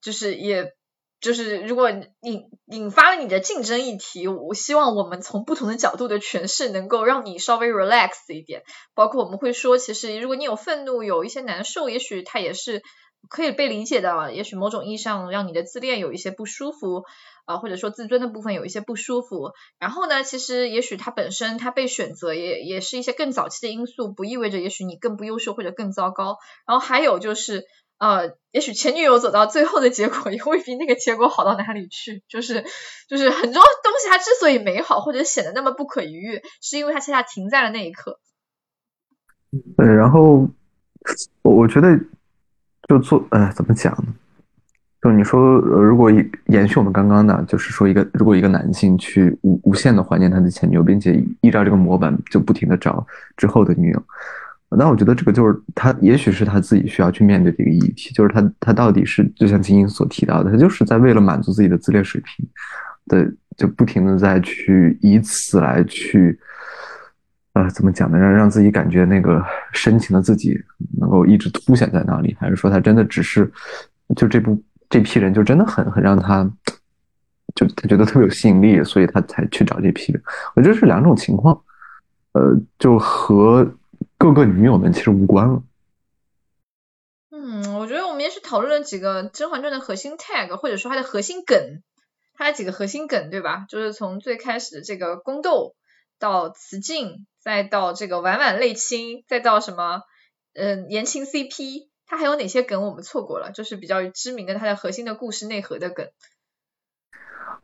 [0.01, 0.75] 就是也，
[1.21, 8.63] 就是如果引引发了你的竞争议题，我希望我们从不同的角度的诠释，能够让你稍微 relax 一点。
[8.95, 12.83] 包括我们会说，其实如果你有愤怒，有一些难受，也许它也是
[13.29, 14.33] 可以被理解的。
[14.33, 17.05] 也许某种意义上，让你的自恋有一些不舒服。
[17.47, 26.37] 啊，或者说自尊的部分有一些不舒服，然后呢，其实也许它本身它被选择也也是一些更早期的因素，不意味着也许你更不优秀或者更糟糕。
[26.65, 27.65] 然后还有就是，
[28.01, 32.65] 呃，也许前女友走到最后的结果也未必那个结果好到哪里去，就是
[33.09, 38.19] 就是很多东西它之所以美好或者显得那么不可逾越，是因为它恰恰停在了那一刻。
[39.77, 40.49] 对，然后
[41.43, 41.99] 我我觉得
[42.89, 44.15] 就做，呃，怎么讲呢？
[45.03, 46.11] 就你说，如果
[46.47, 54.03] 延续我们刚刚的，就是说一个，如果一个男性去无无限的怀念他的前女友，并且依照这个模板就不停的找之后的女友，
[54.79, 62.49] 那我觉得这个就是他，也许是他自己需要去面对的一个议题，就是他他到底是就像金英所提到的，他就是在为了满足自己的自恋水平
[63.07, 66.39] 的，就不停的在去以此来去，
[67.53, 68.19] 呃，怎么讲呢？
[68.19, 70.59] 让让自己感觉那个深情的自己
[70.99, 73.51] 能够一直凸显在那里，还是说他真的只是
[74.17, 74.63] 就这部。
[74.93, 76.43] 这批人就真的很很让他，
[77.55, 80.21] 就他觉得特别有吸引力，所以他才去找这批人。
[80.57, 81.57] 我觉得是两种情况，
[82.33, 83.65] 呃，就和
[84.21, 85.63] 各个女友们其实无关了。
[87.31, 91.83] 嗯，我觉得我们也是讨论了几个《甄嬛传》的核心 tag，或者说它的核心梗，
[92.35, 93.65] 它的几个核心梗，对吧？
[93.71, 95.75] 就是从最开始的这个宫斗，
[96.19, 100.03] 到雌竞，再到这个晚晚泪亲，再到什么，
[100.53, 101.89] 嗯，言情 CP。
[102.05, 103.53] 它还有哪些梗我们错过了？
[103.53, 106.11] 就是比较知名的，它的核心的故事内核的梗。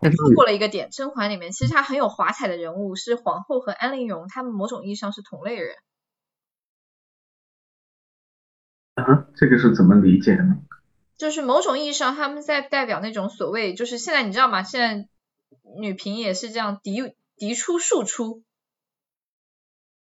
[0.01, 5.77] 错过了一个点，甄嬛里面其实它很有华彩的人物是皇后和安陵容，他们某种意义上是同类人。
[8.97, 10.59] 啊，这个是怎么理解呢？
[11.19, 14.63] 就是某种意义上，他们在代表那种所谓，就是现在你知道吗？
[14.63, 15.09] 现在
[15.79, 18.43] 女频也是这样嫡嫡出庶出，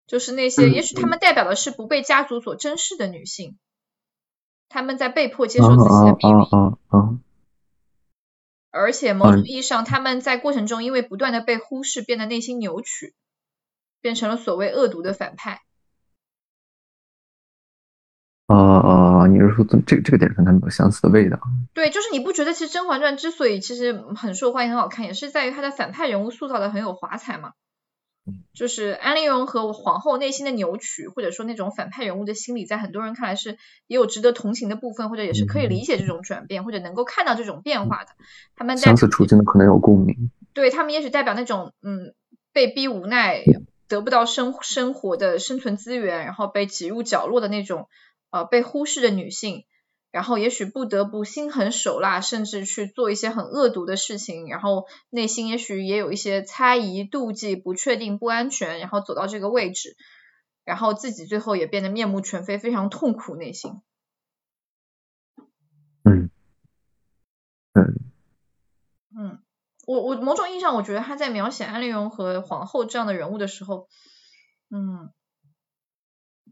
[0.06, 3.58] 就是那些，也许他们代表的是不被家族所珍视的女性，
[4.68, 7.20] 他们在被迫接受自己的命运，
[8.70, 13.14] 而且某种意义上，他们在过程中因为不断的被忽视，变得内心扭曲，
[14.00, 15.62] 变成了所谓恶毒的反派。
[19.32, 21.38] 你是说这这个点跟他们有相似的味道？
[21.72, 27.52] 对，就是你不觉得其实《甄嬛传》之所以其实很受欢迎、很好看，也是在于它的反派人物塑造的很有华彩嘛？
[28.54, 33.56] 就是安陵容和皇后内心的扭曲，或者说那种反派人物的心理，在很多人看来是
[33.86, 38.10] 也有值得同情的部分，或者也是可以理解这种转变，或者能够看到这种变化的。
[38.54, 40.30] 他们相似处境的可能有共鸣。
[40.52, 42.14] 对他们也许代表那种嗯
[42.52, 43.42] 被逼无奈
[43.88, 47.88] 得不到生生活的生存资源，然后被挤入角落的那种。
[48.30, 49.64] 呃，被忽视的女性，
[50.12, 59.96] 然后也许不得不心狠手辣，甚至去做一些很恶毒的事情，然后内心也许也有一些猜疑、妒忌、不确定、不安全，然后走到这个位置，
[60.64, 63.80] 然后自己最后也变得面目全非，非常痛苦内心。
[66.04, 66.30] 嗯，
[67.74, 67.94] 嗯，
[69.16, 69.38] 嗯，
[69.86, 73.88] 我我某种意义上，我觉得他在描写安陵容和皇后这样的人物的时候，
[74.70, 75.12] 嗯。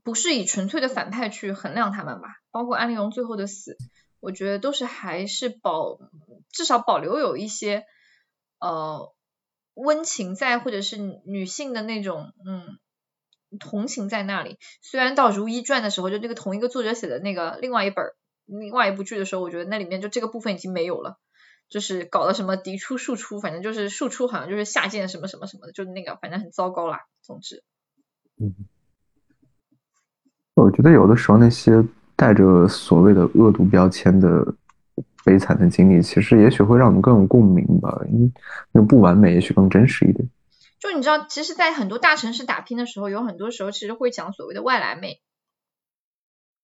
[0.09, 3.77] 不是以纯粹的反派去衡量他们吧，包括安陵容最后的死，
[4.21, 5.99] 我觉得都是还是保
[6.51, 7.85] 至少保留有一些
[8.59, 9.13] 呃
[9.75, 12.79] 温情在，或者是女性的那种嗯
[13.61, 14.57] 同情在那里。
[14.81, 18.07] 虽然到《如懿传》的时候，就这个同一个作者写的那个另外一本
[18.47, 21.19] 另外一部剧的时候，我觉得那里面就这个部分已经没有了，
[21.69, 27.01] 就是搞了什么嫡出庶出，反正就是庶出好像就是下贱什么什么什么的，就那个反正很糟糕啦。
[27.21, 27.63] 总之，
[28.41, 28.55] 嗯。
[30.59, 31.85] 我觉得有的时候那些
[32.17, 34.55] 带着所谓的恶毒标签的
[35.25, 38.33] 悲惨的经历，其实也许会让我们更有共鸣吧，因为
[38.73, 40.29] 那种不完美也许更真实一点。
[40.81, 45.21] 就你知道，其实，在很多大城市打拼的时候，有很多时候其实会讲所谓的外来妹，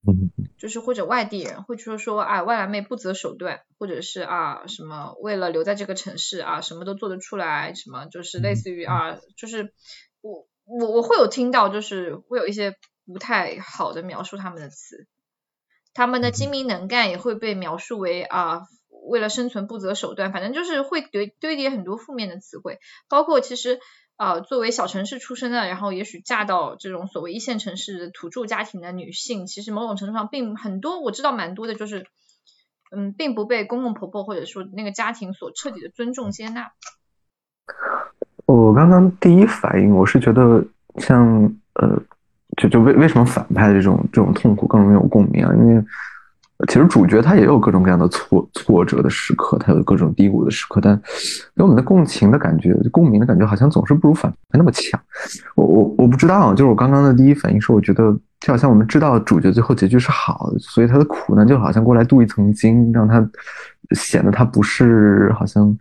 [0.06, 9.72] 嗯，就是或者外地人会说说啊，外来妹不择手段，或者是啊什么为了留在这个城市啊什么都做得出来，什么就是类似于啊，就是
[10.20, 12.74] 我我我会有听到，就是会有一些。
[13.06, 15.06] 不太好的描述他们的词，
[15.92, 18.62] 他们的精明能干也会被描述为啊，
[19.06, 22.78] 为了生存不择手段，反正就是会堆堆叠很多负面的词汇。
[23.08, 23.78] 包括其实
[24.16, 32.06] 啊，作为小城市出身的，然后也许嫁到这种所谓一线城市的土著家庭的女性，其实某种程度上并很多，我知道蛮多的，就是
[32.90, 36.72] 嗯，并不被公公婆婆或者说那个家庭所彻底的尊重接纳。
[38.46, 40.64] 我刚刚第一反应，我是觉得
[40.96, 42.02] 像呃。
[42.56, 45.52] 就就为为什么反派这种这种痛苦更容易有共鸣啊？
[45.54, 45.84] 因为
[46.68, 50.96] 其实主角他也有各种各样的挫挫折的时刻，他有各种低谷的时刻，但
[51.56, 54.98] 给我们的共情的感觉、共鸣的感觉，好像总是不如反派那么强。
[55.56, 63.28] 我我我不知道，就是我刚刚的第一反应是，我觉得就好像我们知道主角最后结局是好的，所以他的苦难就好像过来镀一层金，让他。
[63.90, 65.76] 显得他不是好像，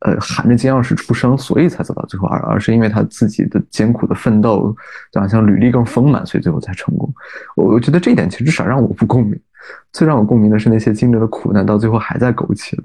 [0.00, 4.74] 呃，含着金钥匙出生，所以才走到最后，而而是因为他自己的艰苦的奋斗，
[5.12, 7.08] 就好像履历更丰满，所以最后才成功。
[7.54, 9.40] 我我觉得这一点其实至少让我不共鸣，
[9.92, 12.82] 最让我共鸣的是那些经历了苦难到最后还在苟且的。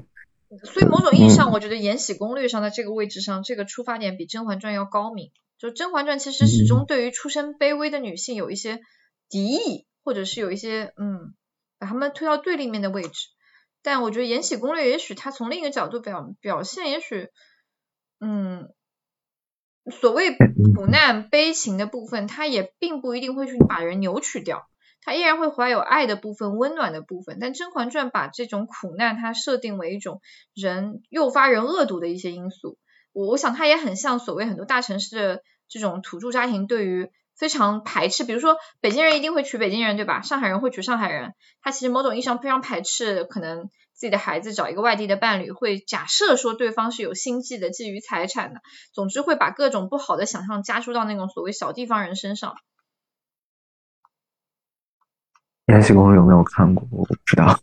[0.63, 5.31] 所以某种意义上，我觉得《延禧攻略》上的这个位置上，这个出发点比《甄嬛传》要高明。
[5.57, 8.81] 就《甄嬛传》其实始终对于出身卑微的女性有一些
[9.29, 11.33] 敌意，或者是有一些嗯，
[11.77, 13.29] 把他们推到对立面的位置。
[13.81, 17.29] 但我觉得《延禧攻略》也许它从另一个角度表表现，也许，
[18.19, 18.73] 嗯，
[19.89, 20.35] 所谓
[20.75, 24.67] 苦难悲情的部分，它也并不一定会去把人扭曲掉，
[25.01, 27.37] 它依然会怀有爱的部分、温暖的部分。
[27.39, 30.19] 但《甄嬛传》把这种苦难它设定为一种
[30.53, 32.77] 人诱发人恶毒的一些因素，
[33.13, 37.11] 我我想它也很像所谓很多大城市的这种土著家庭对于。
[37.39, 40.21] 非常排斥，比如说北京人一定会娶北京人，对吧？
[40.21, 48.59] 上海人会娶上海人，他其实某种意义上非常排斥可能自己的孩子找一个外地的伴侣，会假设说对方是有心计的，觊觎财产的，
[48.93, 52.55] 总之会把各种不好的想象加注到那种所谓小地方人身上。
[55.67, 56.85] 延禧攻略有没有看过？
[56.91, 57.59] 我不知道。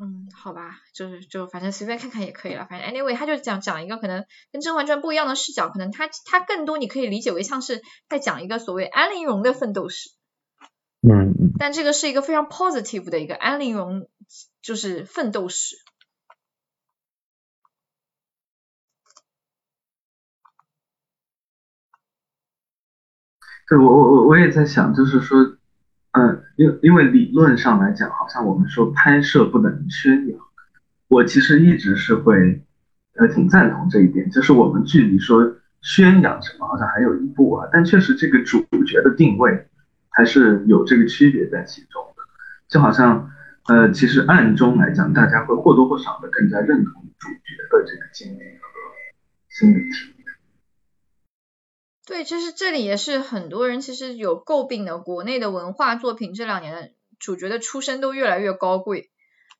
[0.00, 2.66] 嗯，好吧，就是就反正随便看看也可以了。
[2.68, 10.10] 反正 anyway，他就讲讲一个可能跟《甄嬛传》不一样的视角，可能他他更多你可以理解为像是在讲一个所谓安陵容的奋斗史。
[11.06, 14.08] 嗯但这个是一个非常 positive 的一个安陵容
[14.62, 15.76] 就是奋斗史。
[23.68, 25.38] 对我我我我也在想，就是说，
[26.16, 30.38] 嗯，因因为理论上来讲，好像我们说拍摄不等于宣扬，
[31.08, 32.62] 我其实一直是会
[33.16, 39.66] 呃挺赞同这一点，就是我们距离说宣扬什么好像还有一步啊，但确实这个主角的定位
[40.08, 42.22] 还是有这个区别在其中的，
[42.68, 43.28] 就好像
[43.66, 48.68] 呃其实暗中来讲，大家会或多或少的更加认同主角的这个经历和
[49.48, 50.13] 心理体。
[52.06, 59.10] 对，其实这里也是很多人其实有诟病的，国内的文化作品这两年的主角的出身都越来越高贵，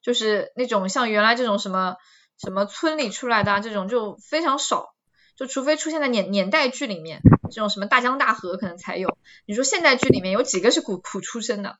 [0.02, 1.96] 就是那种像原来这种什么
[2.38, 4.94] 什么村里出来的啊这种就非常少，
[5.36, 9.16] 就除非出现在年年代剧里面，这种什么大江大河可能才有。
[9.46, 11.78] 你说现代剧里面有几个是苦苦出身的？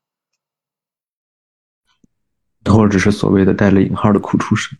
[2.65, 4.79] 或者只是所谓的带了引号的苦出身？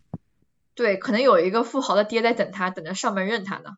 [0.73, 3.77] 对，可能有一个富豪的爹在等他，等着上门认他呢。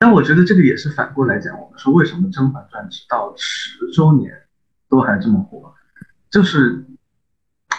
[0.00, 4.32] 但我觉得这个也是反过来讲，我们说为什么《甄嬛传》直到十周年
[4.88, 5.74] 都还这么火，
[6.30, 6.84] 就是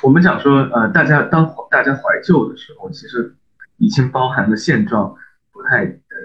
[0.03, 3.33] 我们讲说，呃，大家当大家怀旧的时候，其实
[3.77, 5.15] 已经包含了现状
[5.53, 6.15] 不太呃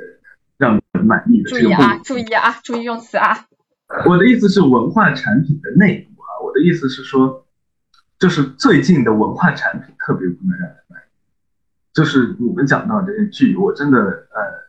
[0.57, 1.51] 让人满意的。
[1.51, 3.47] 注意啊，注意啊，注意用词啊。
[4.05, 7.47] 我的意思是文化产品的内部啊，我的意思是说，
[8.19, 11.05] 就是最近的文化产品特别不能让人满意，
[11.93, 14.64] 就是你们讲到这些剧，我真的呃。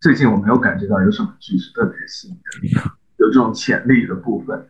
[0.00, 4.66] 最近我没有感觉到有什么剧是特别吸引人的，有这种潜力的部分。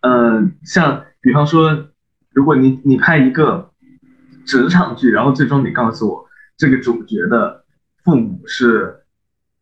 [0.00, 1.90] 嗯，像比方说，
[2.32, 3.70] 如果你你拍一个
[4.44, 7.64] 职场剧，然后最终你告诉我这个主角的
[8.02, 9.04] 父母是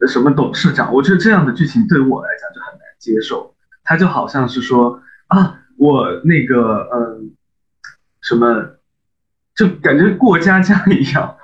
[0.09, 3.55] 什么董事长，我觉得这样的剧情对于我来讲就很难接受。
[3.85, 7.33] 他就好像是说啊，我那个嗯
[8.23, 8.79] 什么，
[9.55, 11.37] 就感觉过家家一样。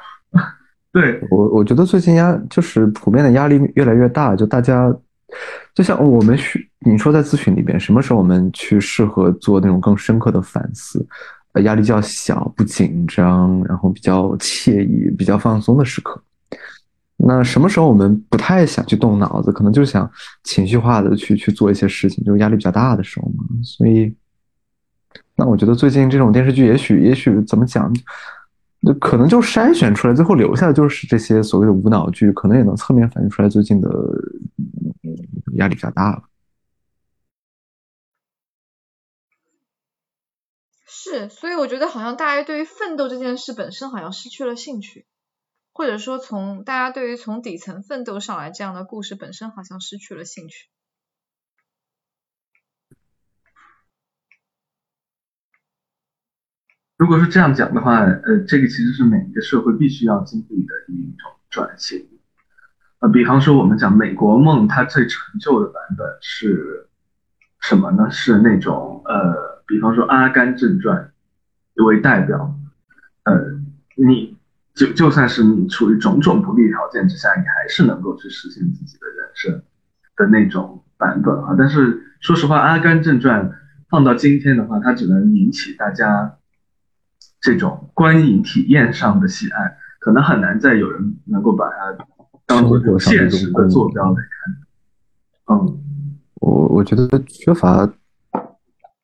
[1.01, 4.93] 对我，我觉得最近压就是普遍的压力越来越大，就大家
[5.73, 11.07] 就像我们需你说在咨询里边，什么时候我们去适合做那种更深刻的反思，
[11.53, 16.21] 呃，压力较小，不紧张，然后比较惬意、比较放松的时刻。
[17.17, 20.11] 那什么时候我们不太想去动脑子，可能就想
[20.43, 23.45] 情绪化的去去做一些事情，就压力比较大的时候嘛。
[23.63, 24.13] 所以，
[25.37, 27.93] 那我觉得最近这种电视剧，也许也许怎么讲？
[28.81, 33.91] 那可能就筛选出来，最后留下的就是这些所谓的无脑剧，可能也能侧面反映出来最近的
[35.57, 36.23] 压力比较大了。
[40.87, 45.07] 是，所以我觉得好像大家对于奋斗这件事本身好像失去了兴趣，
[45.73, 50.69] 或者说从大家对于从底层奋斗上来这样的故事本身好像失去了兴趣。
[56.99, 62.05] 如果是这样讲的话，呃，这个其实是每一个社会必须要经历的一种转型。
[62.99, 66.89] 呃，比方说我们讲美国梦，它最成就的版本是
[67.61, 68.11] 什么呢？
[68.11, 71.13] 是那种呃，比方说《阿甘正传》
[71.87, 72.53] 为代表，
[73.23, 73.33] 呃，
[73.95, 74.37] 你
[74.75, 79.63] 就就算是你处于种种不利条件之下，你还是能够去实现自己的人生
[80.17, 81.55] 的那种版本啊。
[81.57, 83.49] 但是说实话，《阿甘正传》
[83.89, 86.35] 放到今天的话，它只能引起大家。
[87.41, 91.97] 这种观影体验上的喜爱，可能很难再有人能够把它
[92.47, 95.57] 当做现实的坐标来看。
[95.57, 95.81] 嗯，
[96.41, 97.87] 我我觉得缺乏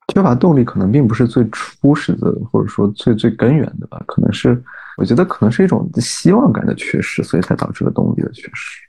[0.09, 4.03] 缺乏动力，可能并不是最初始的，或者说最最根源的吧。
[4.07, 4.61] 可能是
[4.97, 8.81] 我觉得可能是一种希望感的缺失，所以才导致了动力的缺失。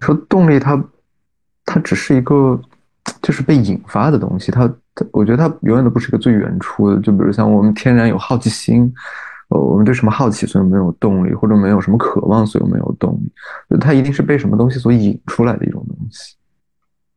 [0.00, 0.82] 说动力，它
[1.64, 2.58] 它只是一个
[3.20, 4.72] 就是被引发的东西，它。
[5.10, 8.92] 我觉得它永远都不是一个最原初的，就比如像我们天然有好奇心，
[9.48, 13.78] 呃，我们对什么好奇，所以没有动力，或者没有什么渴望，所以没有动力。
[13.80, 16.36] 它一定是被什么东西所引出来的一种东西。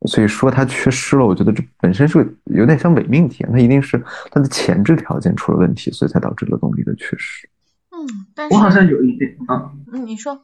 [0.07, 7.47] 所以说它缺失了，我觉得这本身是有点像伪命题，它一定是它的前置条件出了问题，所以才导致了动力的缺失。
[7.91, 10.41] 嗯，但是我好像有一点啊，嗯，你说，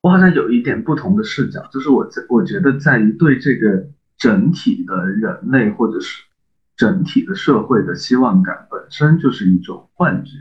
[0.00, 3.86] 我好像有一点不同的视角，就是我在我觉得在于对这个
[4.18, 6.24] 整体的人类或者是。
[6.82, 10.32] 整体的社会的希望感本身就是一种幻觉，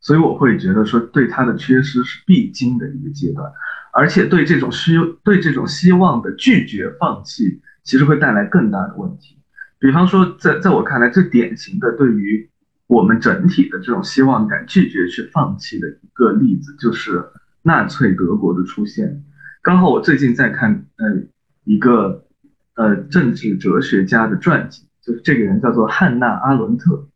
[0.00, 3.48] 所以我会觉得说对它的缺失是必经的一个阶段，
[3.92, 9.38] 而且对这种需对这种希望的拒绝放弃，其实会带来更大的问题。
[9.78, 12.50] 比方说，在在我看来，最典型的对于
[12.88, 17.24] 我们整体的这种希望感拒绝去放弃的一个例子，就是
[17.62, 19.22] 纳粹德国的出现。
[19.62, 21.22] 刚好我最近在看呃
[21.62, 22.26] 一个
[22.74, 24.87] 呃政治哲学家的传记。
[25.08, 27.08] 就是这个人叫做汉娜·阿伦特，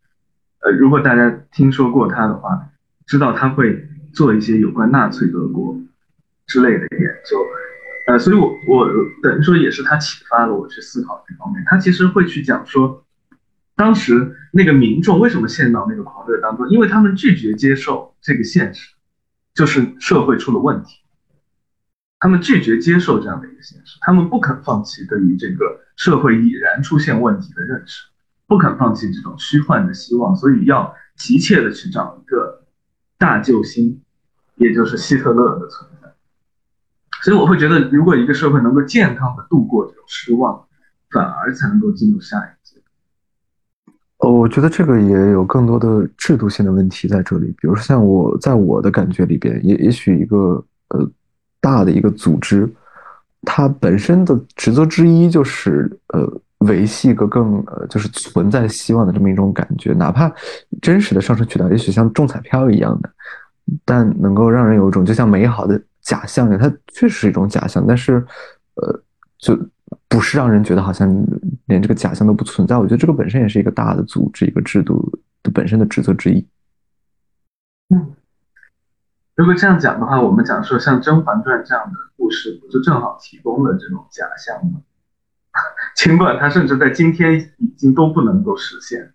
[0.61, 2.71] 呃，如果大家听说过他的话，
[3.05, 5.79] 知道他会做一些有关纳粹德国
[6.47, 7.37] 之类的研究，
[8.07, 8.89] 呃，所以我我
[9.21, 11.63] 等于说也是他启发了我去思考这方面。
[11.67, 13.05] 他其实会去讲说，
[13.75, 16.67] 当时那个民众为什么陷到那个狂热当中？
[16.69, 18.95] 因为他们拒绝接受这个现实，
[19.53, 20.97] 就是社会出了问题。
[22.19, 28.03] 他们拒绝接受这样的一个现实，他们不肯放弃对于这个社会已然出现问题的认识，
[28.47, 32.65] 不肯放弃这种虚幻的希望，所以要急切的去找一个
[33.17, 34.01] 大救星，
[34.55, 36.13] 也就是希特勒的存在。
[37.23, 40.65] 所以我会觉得，如果一个社会能够健康的度过这种失望，
[41.11, 43.95] 反而才能够进入下一阶段。
[44.17, 51.09] 哦，我觉得这个也有更多的制度性的问题在这里，比如说像我在我的感觉里边，也也许一个呃。
[51.63, 52.69] 大的一个组织，
[53.45, 60.31] 它本身的职责之一就是呃维系一个更呃就是存在希望的这么一种感觉，哪怕
[60.81, 63.09] 真实的上升渠道也许像中彩票一样的，
[63.83, 68.25] 但能够让人有一种就像美好的假象一样，它确实是一种假象，但是
[68.75, 69.03] 呃
[69.37, 69.59] 就
[70.07, 71.13] 不是让人觉得好像
[71.65, 72.77] 连这个假象都不存在。
[72.77, 75.11] 我觉得这个本身也是一个大的组织一个制度
[75.43, 76.45] 的本身的职责之一。
[79.35, 79.35] 嗯。
[79.35, 84.81] 如果这样讲的话，我们讲说像《甄嬛传》这样的故事，不就正好提供了这种假象吗？
[85.95, 89.13] 尽管它甚至在今天已经都不能够实现，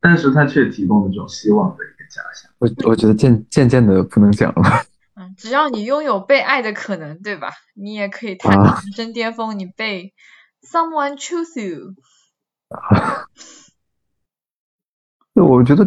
[0.00, 2.50] 但是它却提供了这种希望的一个假象。
[2.58, 4.62] 我我觉得渐渐渐的不能讲了。
[5.16, 7.50] 嗯，只要你拥有被爱的可能，对吧？
[7.74, 10.14] 你也可以谈人生巅峰，你被
[10.62, 11.94] someone choose you。
[15.34, 15.86] 我觉得。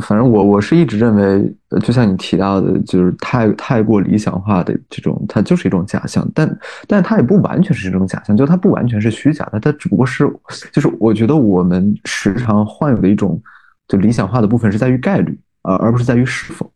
[0.00, 6.26] 反正我我是一直认为，就像你提到的，就是太太过理想化的这种，它就是一种假象。
[6.34, 10.26] 但但它也不完全是这种假象，就它不完全是虚假的，它只不过是，
[10.72, 13.40] 就是我觉得我们时常患有的一种，
[13.86, 16.70] 就理想化的部分是在于概率啊，而不是在于是否。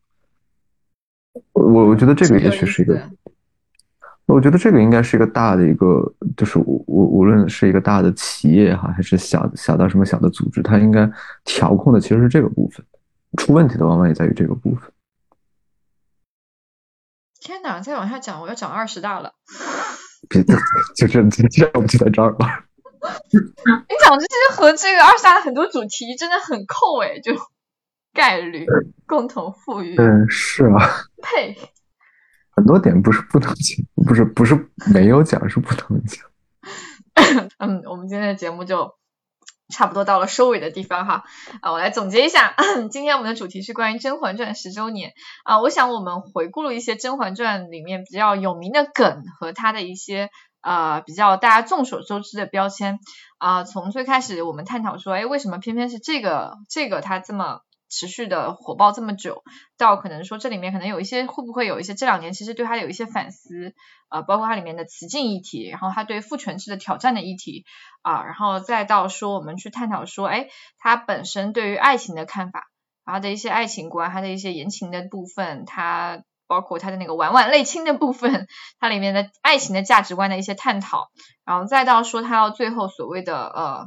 [1.52, 3.00] 我我觉得这个也许是一个，
[4.26, 11.11] 我觉得这个应该是一个大的一个，就是无无论是一个大的企业哈，还是小小到什么小的组织，它应该
[11.44, 12.84] 调控的其实是这个部分。
[13.37, 14.93] 出问题的往往也在于这个部分。
[17.41, 19.35] 天哪，再往下讲，我要讲二十大了。
[20.29, 20.43] 别，
[20.97, 22.64] 就这，这我们就在这儿了。
[23.31, 27.33] 你讲这些和这个二十大的很多主题真的很扣哎，就
[28.12, 28.66] 概率、
[29.07, 29.97] 共同富裕。
[29.97, 31.07] 嗯，是啊。
[31.22, 31.57] 呸！
[32.51, 36.24] 很多点不是不能讲，不是不是没有讲，是不能讲。
[37.59, 38.97] 嗯，我们今天的节目就。
[39.68, 41.24] 差不多到了收尾的地方哈，
[41.60, 42.54] 啊，我来总结一下，
[42.90, 45.12] 今天我们的主题是关于《甄嬛传》十周年。
[45.44, 50.30] 啊，我想我们回顾了一些《甄嬛传》里面比较有名的梗和它的一些
[50.62, 52.98] 呃比较大家众所周知的标签。
[53.38, 57.60] 啊，从最开始我们探讨说，哎，为什么偏偏是这个这个它这么。
[57.89, 59.43] 持续的火爆这么久，
[59.76, 63.74] 到可能说这里面可能有一些会不会有一些这两年其实对它有一些反思，
[64.11, 67.64] 呃，包括它里面的雌竞议题，然后它对父权制的挑战的议题
[68.03, 72.66] 啊，然后再到说我们去探讨说，哎，它本身对于爱情的看法，
[73.05, 78.47] 它的一些爱情观，它的一些言情的部分，它包括它的那个婉婉泪倾的部分，
[78.78, 81.09] 它里面的爱情的价值观的一些探讨，
[81.45, 83.86] 然后再到说它要最后所谓的呃。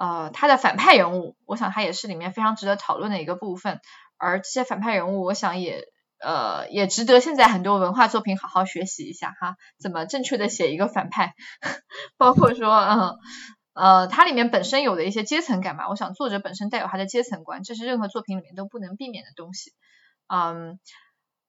[0.00, 3.80] 呃，他的反派人物，我想他也是里面非常值得讨论的一个部分。
[4.16, 5.84] 而这些反派人物，我想也
[6.24, 11.34] 呃也值得现在很多文化作品好好学习一下哈，怎么正确的写一个反派，
[12.16, 13.18] 包括说嗯
[13.74, 19.72] 呃它里面本身有的一些阶层感吧，我想作者本身带有他的阶层观，这是任何作品里面都不能避免的东西。
[20.28, 20.80] 嗯，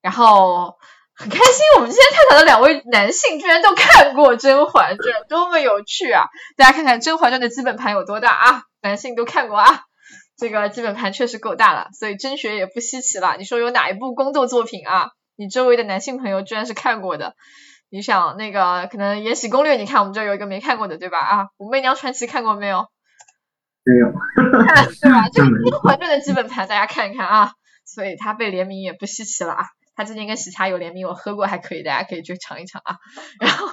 [0.02, 0.78] 然后。
[1.22, 6.26] 很开心，我们今天探讨的两位男性居然都看过《甄嬛传》，多么有趣啊！
[6.58, 8.64] 大家看看《甄嬛传》的基本盘有多大啊？
[8.82, 9.84] 男性都看过啊，
[10.36, 13.36] 这个基本盘确实够大了，所以甄学也不稀奇了。
[13.38, 15.12] 你说有哪一部宫斗作品啊？
[15.36, 17.36] 你周围的男性朋友居然是看过的？
[17.92, 21.20] 你想那个可能《延禧攻略》，你看我们这有一个没看过的，对吧？
[21.20, 22.88] 啊，《武媚娘传奇》看过没有？
[23.84, 24.08] 没有，
[25.00, 25.30] 对吧？
[25.32, 27.52] 这个《甄嬛传》的基本盘大家看一看啊，
[27.86, 29.66] 所以它被联名也不稀奇了啊。
[30.02, 32.98] 他最近跟喜茶有联名，我喝过还可以，大家可以去尝一尝啊。
[33.40, 33.68] 然后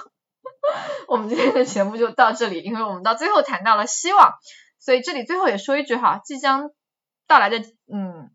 [1.07, 4.33] 我们今天的节目就到这里，因为我们到最后谈到了希望，
[4.77, 6.69] 所以这里最后也说一句哈，即将
[7.27, 7.57] 到来的
[7.91, 8.29] 嗯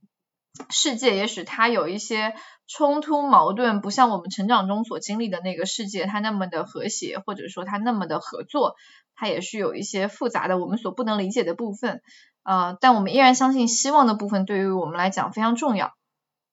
[0.71, 2.35] 世界，也许它有一些
[2.67, 8.75] 冲突矛盾，不像我们成长中所经历的那个世界，它那么的和谐，或者说它那么的合作，
[9.15, 12.03] 它也是有一些复杂的我们所不能理解的部分
[12.43, 12.77] 啊。
[12.81, 15.93] 但我们依然相信希望的部分对于我们来讲非常重要。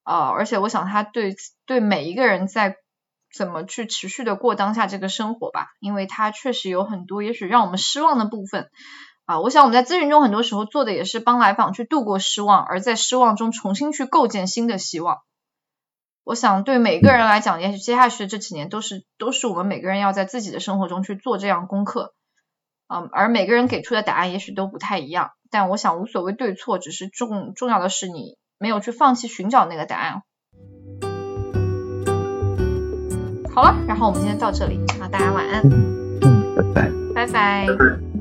[0.02, 1.34] 啊，而且我想他对
[1.66, 2.76] 对每一个人在
[3.34, 8.68] 怎么去持续的过当下这个生活吧，因为他确实有很多也许让我们失望的部分
[9.24, 9.40] 啊。
[9.40, 15.18] 我想我们在咨询中很多时候做的也是帮来访去度过失望，而在失望中重新去构建新的希望。
[16.24, 22.14] 我想对每个人来讲，也许接下去的这几年都是都是我们每个人要在自己的生活中去做这样功课。
[22.86, 30.22] 嗯，而每个人给出的答案也许都不太一样，但我想无所谓对错，只是重重要的是你没有去放弃寻找那个答案。
[33.52, 36.92] 好了，然后我们今天到这里，好，大家晚安，嗯，拜拜。
[37.12, 37.66] 拜拜。
[37.66, 38.11] 对。